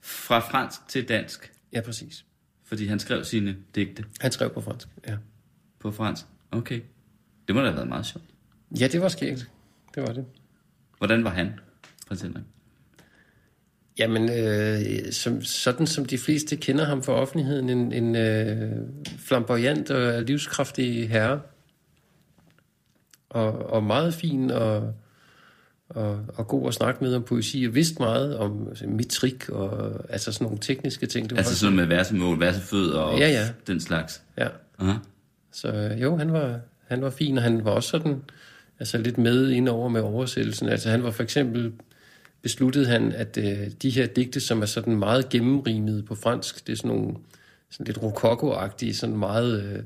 [0.00, 2.24] Fra fransk til dansk, Ja, præcis.
[2.64, 5.16] fordi han skrev sine digte Han skrev på fransk, ja.
[5.78, 6.24] på fransk.
[6.50, 6.80] Okay.
[7.48, 8.24] Det må da have været meget sjovt.
[8.80, 9.50] Ja, det var skægt.
[9.94, 10.26] Det var det.
[10.98, 11.52] Hvordan var han,
[12.06, 12.44] prins Henrik?
[13.98, 18.72] Jamen, øh, som, sådan som de fleste kender ham for offentligheden, en, en øh,
[19.18, 21.40] flamboyant og livskraftig herre.
[23.30, 24.94] Og, og meget fin og,
[25.88, 30.00] og, og god at snakke med om poesi, og vidste meget om altså, metrik og
[30.08, 31.24] altså sådan nogle tekniske ting.
[31.24, 33.48] Det var Altså sådan med værsemål, værsefød og Ja, ja.
[33.66, 34.22] den slags.
[34.38, 34.48] Ja.
[34.78, 34.92] Aha.
[35.52, 38.22] Så jo, han var, han var fin, og han var også sådan,
[38.78, 40.68] altså lidt med indover med oversættelsen.
[40.68, 41.72] Altså han var for eksempel,
[42.42, 46.72] besluttede han, at øh, de her digte, som er sådan meget gennemrimede på fransk, det
[46.72, 47.14] er sådan nogle
[47.70, 49.82] sådan lidt rokoko-agtige, sådan meget, øh,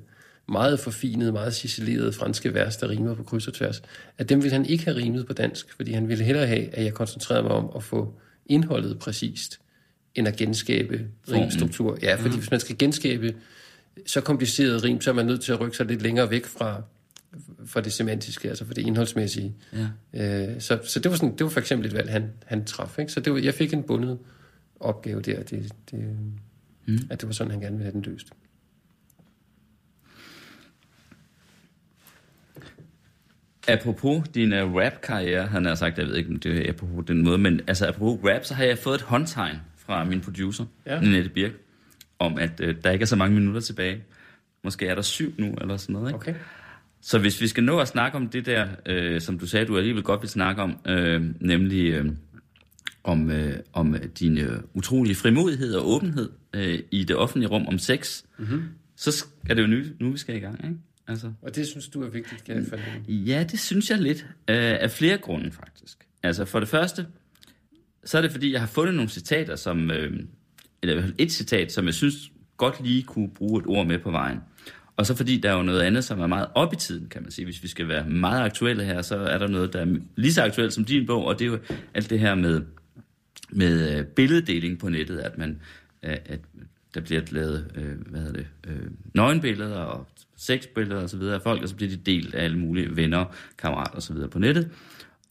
[0.48, 3.82] meget forfinede, meget cicelerede franske vers, der rimer på kryds og tværs,
[4.18, 6.84] at dem ville han ikke have rimet på dansk, fordi han ville hellere have, at
[6.84, 8.14] jeg koncentrerede mig om at få
[8.46, 9.60] indholdet præcist,
[10.14, 11.00] end at genskabe
[11.30, 11.98] rimstruktur.
[12.02, 13.34] Ja, fordi hvis man skal genskabe
[14.06, 16.82] så kompliceret rim, så er man nødt til at rykke sig lidt længere væk fra,
[17.66, 19.54] fra det semantiske, altså fra det indholdsmæssige.
[20.14, 20.50] Ja.
[20.52, 22.98] Øh, så, så det var, sådan, det var for eksempel et valg, han, han traf.
[22.98, 23.12] Ikke?
[23.12, 24.18] Så det var, jeg fik en bundet
[24.80, 26.16] opgave der, det, det,
[26.86, 26.98] mm.
[27.10, 28.32] at det var sådan, han gerne ville have den løst.
[33.68, 37.24] Apropos din uh, rap-karriere, han har sagt, jeg ved ikke, om det er apropos den
[37.24, 41.00] måde, men altså apropos rap, så har jeg fået et håndtegn fra min producer, ja.
[41.00, 41.52] Nette Birk,
[42.18, 44.04] om at uh, der ikke er så mange minutter tilbage.
[44.64, 46.16] Måske er der syv nu, eller sådan noget, ikke?
[46.16, 46.34] Okay.
[47.02, 49.76] Så hvis vi skal nå at snakke om det der, øh, som du sagde, du
[49.76, 52.06] alligevel godt vil snakke om, øh, nemlig øh,
[53.04, 57.78] om, øh, om din øh, utrolige frimodighed og åbenhed øh, i det offentlige rum om
[57.78, 58.62] sex, mm-hmm.
[58.96, 60.76] så er det jo nu, nu vi skal i gang, ikke?
[61.08, 64.26] Altså, Og det synes du er vigtigt, kan jeg falde Ja, det synes jeg lidt.
[64.48, 66.06] Øh, af flere grunde, faktisk.
[66.22, 67.06] Altså, for det første,
[68.04, 69.90] så er det fordi, jeg har fundet nogle citater, som...
[69.90, 70.12] Øh,
[70.82, 72.14] eller i hvert fald et citat, som jeg synes
[72.56, 74.38] godt lige kunne bruge et ord med på vejen.
[74.96, 77.22] Og så fordi der er jo noget andet, som er meget op i tiden, kan
[77.22, 77.44] man sige.
[77.44, 79.86] Hvis vi skal være meget aktuelle her, så er der noget, der er
[80.16, 81.58] lige så aktuelt som din bog, og det er jo
[81.94, 82.62] alt det her med,
[83.50, 85.60] med øh, billeddeling på nettet, at man
[86.02, 86.40] øh, at
[86.94, 88.46] der bliver lavet øh, hvad hedder det,
[89.14, 92.58] nøgenbilleder og sexbilleder og så videre af folk, og så bliver de delt af alle
[92.58, 93.24] mulige venner,
[93.58, 94.70] kammerater og så videre på nettet,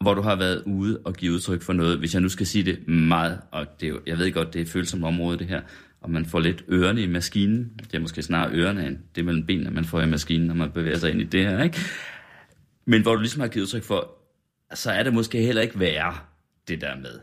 [0.01, 2.64] hvor du har været ude og give udtryk for noget, hvis jeg nu skal sige
[2.64, 5.47] det meget, og det er jo, jeg ved godt, det er et følsomt område det
[5.47, 5.62] her,
[6.01, 9.45] og man får lidt ørerne i maskinen, det er måske snarere ørerne end det mellem
[9.45, 11.77] benene, man får i maskinen, når man bevæger sig ind i det her, ikke?
[12.85, 14.17] Men hvor du ligesom har givet udtryk for,
[14.73, 16.17] så er det måske heller ikke værre,
[16.67, 17.19] det der med,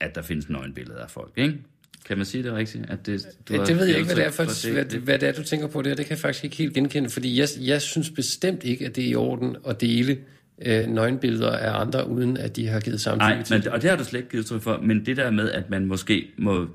[0.00, 1.58] at der findes nøgenbilleder af folk, ikke?
[2.06, 2.90] Kan man sige det rigtigt?
[2.90, 5.00] At det, du har det ved jeg ikke, hvad det er, for, det, hvad, det,
[5.00, 5.94] hvad det er, du tænker på der.
[5.94, 9.04] Det kan jeg faktisk ikke helt genkende, fordi jeg, jeg synes bestemt ikke, at det
[9.04, 10.18] er i orden at dele
[10.62, 13.66] øh, nøgenbilleder af andre, uden at de har givet samtykke Nej, men, det.
[13.66, 15.86] og det har du slet ikke givet udtryk for, men det der med, at man
[15.86, 16.68] måske må,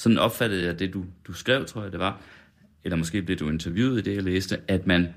[0.00, 2.20] sådan opfattede jeg det, du, du skrev, tror jeg det var,
[2.84, 5.08] eller måske blev du interviewet i det, jeg læste, at man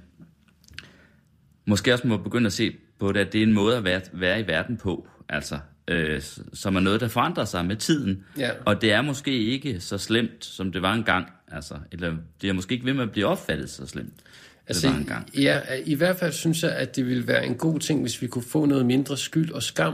[1.66, 4.02] måske også må begynde at se på det, at det er en måde at være,
[4.14, 6.22] være i verden på, altså, øh,
[6.54, 8.24] som er noget, der forandrer sig med tiden.
[8.38, 8.50] Ja.
[8.66, 12.54] Og det er måske ikke så slemt, som det var engang, altså, eller det er
[12.54, 14.20] måske ikke ved med at blive opfattet så slemt,
[14.68, 15.30] altså, det var engang.
[15.38, 18.28] ja, i hvert fald synes jeg, at det ville være en god ting, hvis vi
[18.28, 19.94] kunne få noget mindre skyld og skam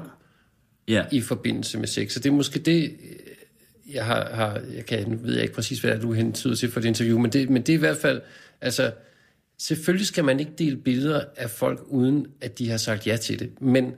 [0.87, 2.11] Ja, i forbindelse med sex.
[2.11, 2.97] Så det er måske det,
[3.93, 6.79] jeg har, har jeg kan, nu ved jeg ikke præcis, hvad du hentyder til for
[6.79, 8.21] det interview, men det, men det er i hvert fald,
[8.61, 8.91] altså,
[9.57, 13.39] selvfølgelig skal man ikke dele billeder af folk, uden at de har sagt ja til
[13.39, 13.61] det.
[13.61, 13.93] Men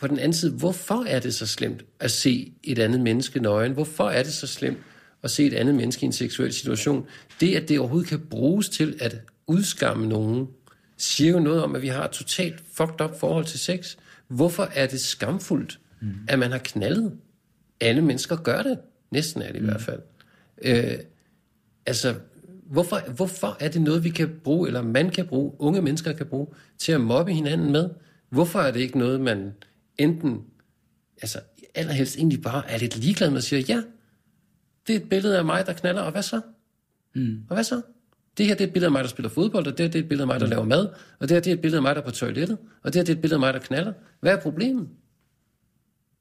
[0.00, 3.72] på den anden side, hvorfor er det så slemt at se et andet menneske nøgen?
[3.72, 4.78] Hvorfor er det så slemt
[5.22, 7.06] at se et andet menneske i en seksuel situation?
[7.40, 10.48] Det, at det overhovedet kan bruges til at udskamme nogen,
[10.96, 13.96] siger jo noget om, at vi har et totalt fucked up forhold til sex.
[14.28, 16.08] Hvorfor er det skamfuldt, mm.
[16.28, 17.12] at man har knaldet?
[17.80, 18.78] Alle mennesker gør det.
[19.12, 20.00] Næsten er det i hvert fald.
[20.62, 20.98] Øh,
[21.86, 22.14] altså,
[22.66, 26.26] hvorfor, hvorfor er det noget, vi kan bruge, eller man kan bruge, unge mennesker kan
[26.26, 26.46] bruge,
[26.78, 27.90] til at mobbe hinanden med?
[28.28, 29.52] Hvorfor er det ikke noget, man
[29.98, 30.40] enten,
[31.22, 31.40] altså
[31.74, 33.82] allerhelst egentlig bare er lidt ligeglad med og siger, ja,
[34.86, 36.40] det er et billede af mig, der knaller, og hvad så?
[37.14, 37.44] Mm.
[37.48, 37.82] Og hvad så?
[38.38, 39.98] Det her det er et billede af mig, der spiller fodbold, og det her det
[39.98, 40.88] er et billede af mig, der laver mad,
[41.18, 42.98] og det her det er et billede af mig, der er på toilettet, og det
[42.98, 43.92] her det er et billede af mig, der knaller.
[44.20, 44.88] Hvad er problemet?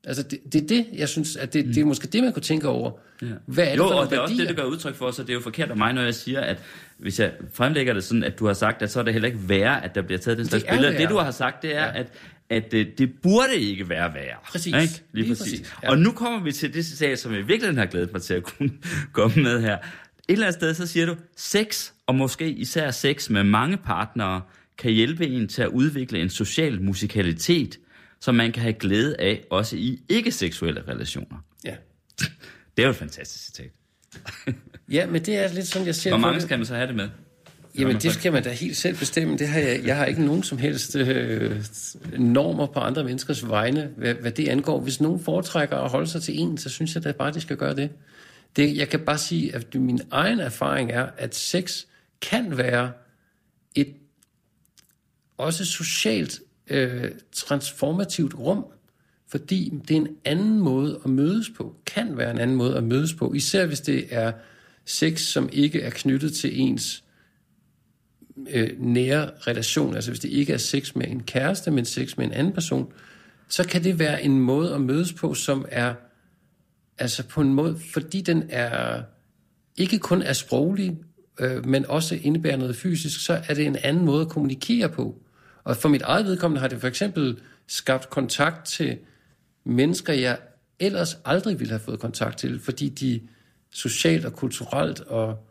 [0.08, 1.74] Altså, det, det er det, jeg synes, at det, mm.
[1.74, 2.92] det er måske det, man kunne tænke over.
[3.22, 3.28] Ja.
[3.46, 5.22] Hvad er det jo, for og det er også det, du gør udtryk for, så
[5.22, 6.58] det er jo forkert af mig, når jeg siger, at
[6.98, 9.50] hvis jeg fremlægger det sådan, at du har sagt, at så er det heller ikke
[9.50, 10.98] værre, at der bliver taget den slags er billeder.
[10.98, 12.00] Det, du har sagt, det er, Ja.
[12.00, 12.08] at,
[12.50, 14.38] at øh, det burde ikke være værre.
[14.52, 14.66] Præcis.
[14.68, 14.78] Ikke?
[14.78, 15.60] Lige, Lige præcis.
[15.60, 15.90] præcis, ja.
[15.90, 18.44] Og nu kommer vi til det citat, som jeg virkelig har glædet mig til at
[18.44, 18.72] kunne
[19.14, 19.78] komme med her.
[19.78, 19.82] Et
[20.28, 24.42] eller andet sted, så siger du, sex, og måske især sex med mange partnere,
[24.78, 27.80] kan hjælpe en til at udvikle en social musikalitet,
[28.22, 31.38] som man kan have glæde af, også i ikke-seksuelle relationer.
[31.64, 31.76] Ja.
[32.78, 33.72] Det er jo et fantastisk citat.
[34.90, 36.96] ja, men det er lidt sådan, jeg ser Hvor mange skal man så have det
[36.96, 37.10] med?
[37.80, 39.38] Jamen, det skal man da helt selv bestemme.
[39.38, 41.66] Det har jeg, jeg har ikke nogen som helst øh,
[42.18, 44.80] normer på andre menneskers vegne, hvad, hvad det angår.
[44.80, 47.58] Hvis nogen foretrækker at holde sig til en, så synes jeg da bare, de skal
[47.58, 47.90] gøre det.
[48.56, 48.78] det.
[48.78, 51.84] Jeg kan bare sige, at min egen erfaring er, at sex
[52.22, 52.92] kan være
[53.76, 53.94] et
[55.38, 56.40] også socialt
[56.72, 58.66] øh, transformativt rum,
[59.28, 62.84] fordi det er en anden måde at mødes på, kan være en anden måde at
[62.84, 64.32] mødes på, især hvis det er
[64.86, 67.04] sex, som ikke er knyttet til ens
[68.50, 72.26] øh, nære relation, altså hvis det ikke er sex med en kæreste, men sex med
[72.26, 72.94] en anden person,
[73.48, 75.94] så kan det være en måde at mødes på, som er,
[76.98, 79.02] altså på en måde, fordi den er,
[79.78, 80.98] ikke kun er sproglig,
[81.40, 85.22] øh, men også indebærer noget fysisk, så er det en anden måde at kommunikere på.
[85.64, 88.98] Og for mit eget vedkommende har det for eksempel skabt kontakt til
[89.64, 90.38] mennesker, jeg
[90.80, 93.22] ellers aldrig ville have fået kontakt til, fordi de
[93.72, 95.48] socialt og kulturelt og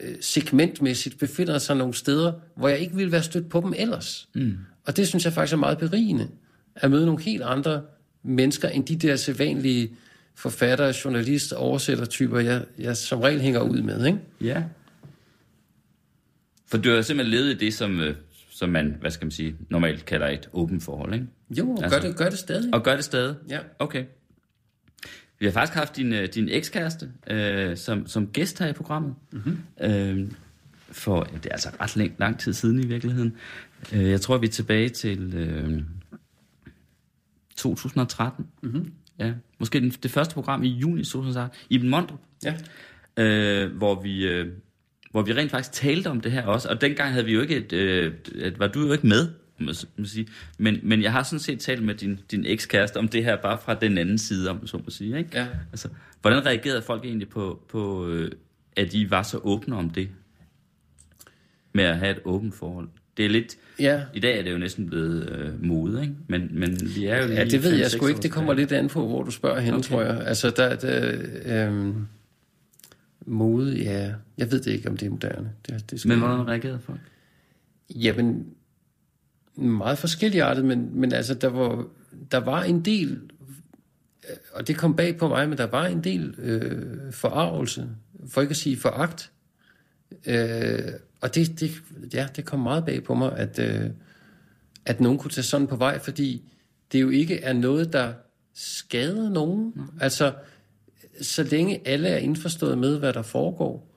[0.00, 4.28] øh, segmentmæssigt befinder sig nogle steder, hvor jeg ikke ville være stødt på dem ellers.
[4.34, 4.56] Mm.
[4.86, 6.28] Og det synes jeg faktisk er meget berigende,
[6.74, 7.82] at møde nogle helt andre
[8.22, 9.96] mennesker, end de der sædvanlige
[10.34, 14.06] forfattere, journalister, oversættertyper, jeg, jeg som regel hænger ud med.
[14.06, 14.18] Ikke?
[14.40, 14.62] Ja.
[16.66, 18.16] For du har simpelthen levet i det, som, øh,
[18.54, 21.26] som man, hvad skal man sige, normalt kalder et åbent forhold, ikke?
[21.50, 22.74] Jo, altså, Altså- gør, det, gør det stadig.
[22.74, 23.36] Og gør det stadig?
[23.48, 23.58] Ja.
[23.78, 24.04] Okay.
[25.38, 29.14] Vi har faktisk haft din, øh, din ekskæreste øh, som, som gæst her i programmet.
[29.32, 29.58] Mm-hmm.
[29.80, 30.30] Øh,
[30.76, 33.36] for, ja, det er altså ret lang, lang tid siden i virkeligheden.
[33.92, 35.82] Øh, jeg tror, vi er tilbage til øh,
[37.56, 38.46] 2013.
[38.62, 38.92] Mm-hmm.
[39.18, 41.58] Ja, måske den, det første program i juni 2013.
[41.70, 42.20] Iben Mondrup.
[42.44, 42.54] Ja.
[43.16, 44.52] øh, hvor vi øh,
[45.14, 46.68] hvor vi rent faktisk talte om det her også.
[46.68, 49.72] Og dengang havde vi jo ikke et, øh, et var du jo ikke med, må
[50.04, 50.26] sige.
[50.58, 53.58] Men, men jeg har sådan set talt med din, din ekskæreste om det her bare
[53.64, 55.18] fra den anden side, om så må sige.
[55.18, 55.30] Ikke?
[55.34, 55.46] Ja.
[55.72, 55.88] Altså,
[56.20, 58.30] hvordan reagerede folk egentlig på, på øh,
[58.76, 60.08] at I var så åbne om det?
[61.72, 62.88] Med at have et åbent forhold.
[63.16, 63.56] Det er lidt...
[63.80, 64.02] Ja.
[64.14, 66.14] I dag er det jo næsten blevet øh, mode, ikke?
[66.28, 68.22] Men, men vi er jo Ja, det ved jeg sgu ikke.
[68.22, 69.88] Det kommer lidt an på, hvor du spørger hende, Okay.
[69.88, 70.26] tror jeg.
[70.26, 72.06] Altså, der, der øhm,
[73.26, 74.14] mode, ja.
[74.38, 75.52] Jeg ved det ikke, om det er moderne.
[75.66, 77.00] Det, det skal Men hvordan reagerede folk?
[77.90, 78.46] Jamen,
[79.56, 81.86] meget forskelligartet, men, men altså, der var,
[82.30, 83.20] der var en del,
[84.30, 87.88] øh, og det kom bag på mig, men der var en del øh, forarvelse,
[88.28, 89.30] for ikke at sige foragt.
[90.26, 91.70] Øh, og det, det,
[92.14, 93.90] ja, det kom meget bag på mig, at, øh,
[94.86, 96.42] at nogen kunne tage sådan på vej, fordi
[96.92, 98.12] det jo ikke er noget, der
[98.54, 99.72] skader nogen.
[99.74, 99.82] Mm.
[100.00, 100.34] Altså,
[101.22, 103.90] så længe alle er indforstået med, hvad der foregår,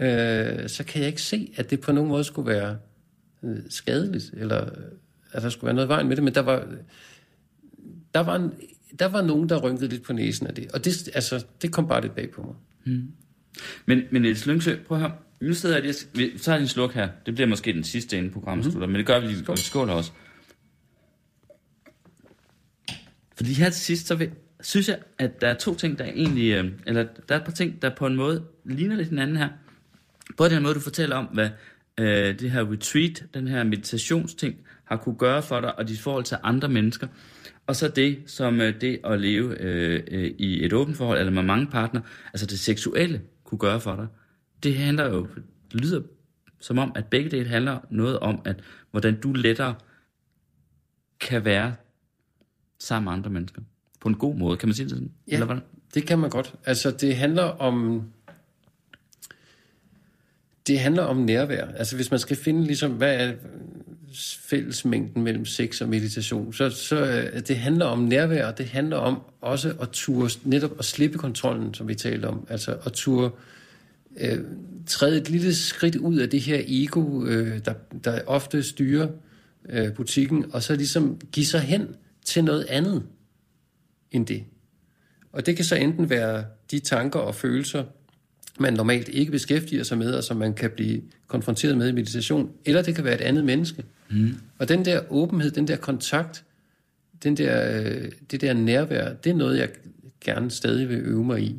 [0.00, 2.78] øh, så kan jeg ikke se, at det på nogen måde skulle være
[3.42, 4.68] øh, skadeligt, eller
[5.32, 6.68] at der skulle være noget vejen med det, men der var,
[8.14, 8.52] der var, en,
[8.98, 11.88] der var nogen, der rynkede lidt på næsen af det, og det, altså, det kom
[11.88, 12.54] bare lidt bag på mig.
[13.86, 15.12] Men, men Niels Lyngsø, prøv høre.
[15.40, 17.08] Nu sidder jeg lige, vi tager en sluk her.
[17.26, 19.38] Det bliver måske den sidste inden programmet slutter, men det gør vi lige.
[19.38, 19.58] Skål.
[19.58, 20.12] Skål også.
[23.36, 24.30] Fordi her til sidst, så vil,
[24.64, 27.52] synes jeg, at der er to ting, der egentlig, øh, eller der er et par
[27.52, 29.48] ting, der på en måde ligner lidt hinanden her.
[30.36, 31.50] Både den måde, du fortæller om, hvad
[31.98, 36.24] øh, det her retreat, den her meditationsting, har kunne gøre for dig, og dit forhold
[36.24, 37.06] til andre mennesker.
[37.66, 41.32] Og så det, som øh, det at leve øh, øh, i et åbent forhold, eller
[41.32, 42.00] med mange partner,
[42.32, 44.06] altså det seksuelle, kunne gøre for dig.
[44.62, 45.28] Det handler jo,
[45.72, 46.02] det lyder
[46.60, 48.56] som om, at begge dele handler noget om, at
[48.90, 49.74] hvordan du lettere
[51.20, 51.74] kan være
[52.78, 53.62] sammen med andre mennesker.
[54.04, 55.10] På en god måde, kan man sige det sådan?
[55.28, 55.32] Ja.
[55.32, 55.62] Eller hvordan?
[55.94, 56.54] Det kan man godt.
[56.66, 58.02] Altså, det handler om...
[60.66, 61.66] Det handler om nærvær.
[61.66, 63.32] Altså, hvis man skal finde, ligesom, hvad er
[64.40, 68.96] fællesmængden mellem sex og meditation, så, så øh, det handler om nærvær, og det handler
[68.96, 72.46] om også at ture, netop at slippe kontrollen, som vi talte om.
[72.50, 73.30] Altså, at ture
[74.20, 74.38] øh,
[74.86, 77.74] træde et lille skridt ud af det her ego, øh, der,
[78.04, 79.08] der ofte styrer
[79.68, 81.86] øh, butikken, og så ligesom give sig hen
[82.24, 83.02] til noget andet
[84.14, 84.44] end det.
[85.32, 87.84] Og det kan så enten være de tanker og følelser,
[88.60, 92.50] man normalt ikke beskæftiger sig med, og som man kan blive konfronteret med i meditation,
[92.64, 93.84] eller det kan være et andet menneske.
[94.10, 94.34] Mm.
[94.58, 96.44] Og den der åbenhed, den der kontakt
[97.24, 99.68] den der, øh, det der nærvær, det er noget, jeg
[100.24, 101.56] gerne stadig vil øve mig i.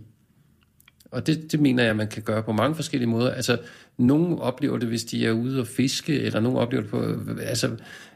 [1.11, 3.31] Og det, det mener jeg, man kan gøre på mange forskellige måder.
[3.31, 3.57] Altså,
[3.97, 7.19] nogen oplever det, hvis de er ude og fiske, eller nogen oplever det på...
[7.41, 7.71] Altså,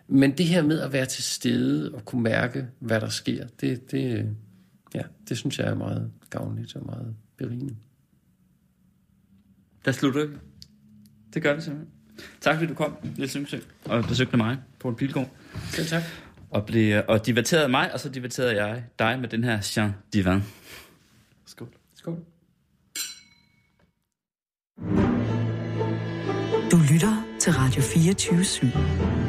[0.09, 3.91] men det her med at være til stede og kunne mærke, hvad der sker, det,
[3.91, 4.35] det,
[4.93, 7.75] ja, det synes jeg er meget gavnligt og meget berigende.
[9.85, 10.35] Der slutter vi.
[11.33, 11.93] Det gør vi simpelthen.
[12.41, 15.29] Tak fordi du kom, Niels Lyngsø, og besøgte mig, Poul Pilgaard.
[15.71, 16.03] Selv tak.
[16.49, 20.41] Og, blev, og diverterede mig, og så diverterede jeg dig med den her Jean Divan.
[21.45, 21.69] Skål.
[21.95, 22.25] Skål.
[26.71, 29.28] Du lytter til Radio 24 /7.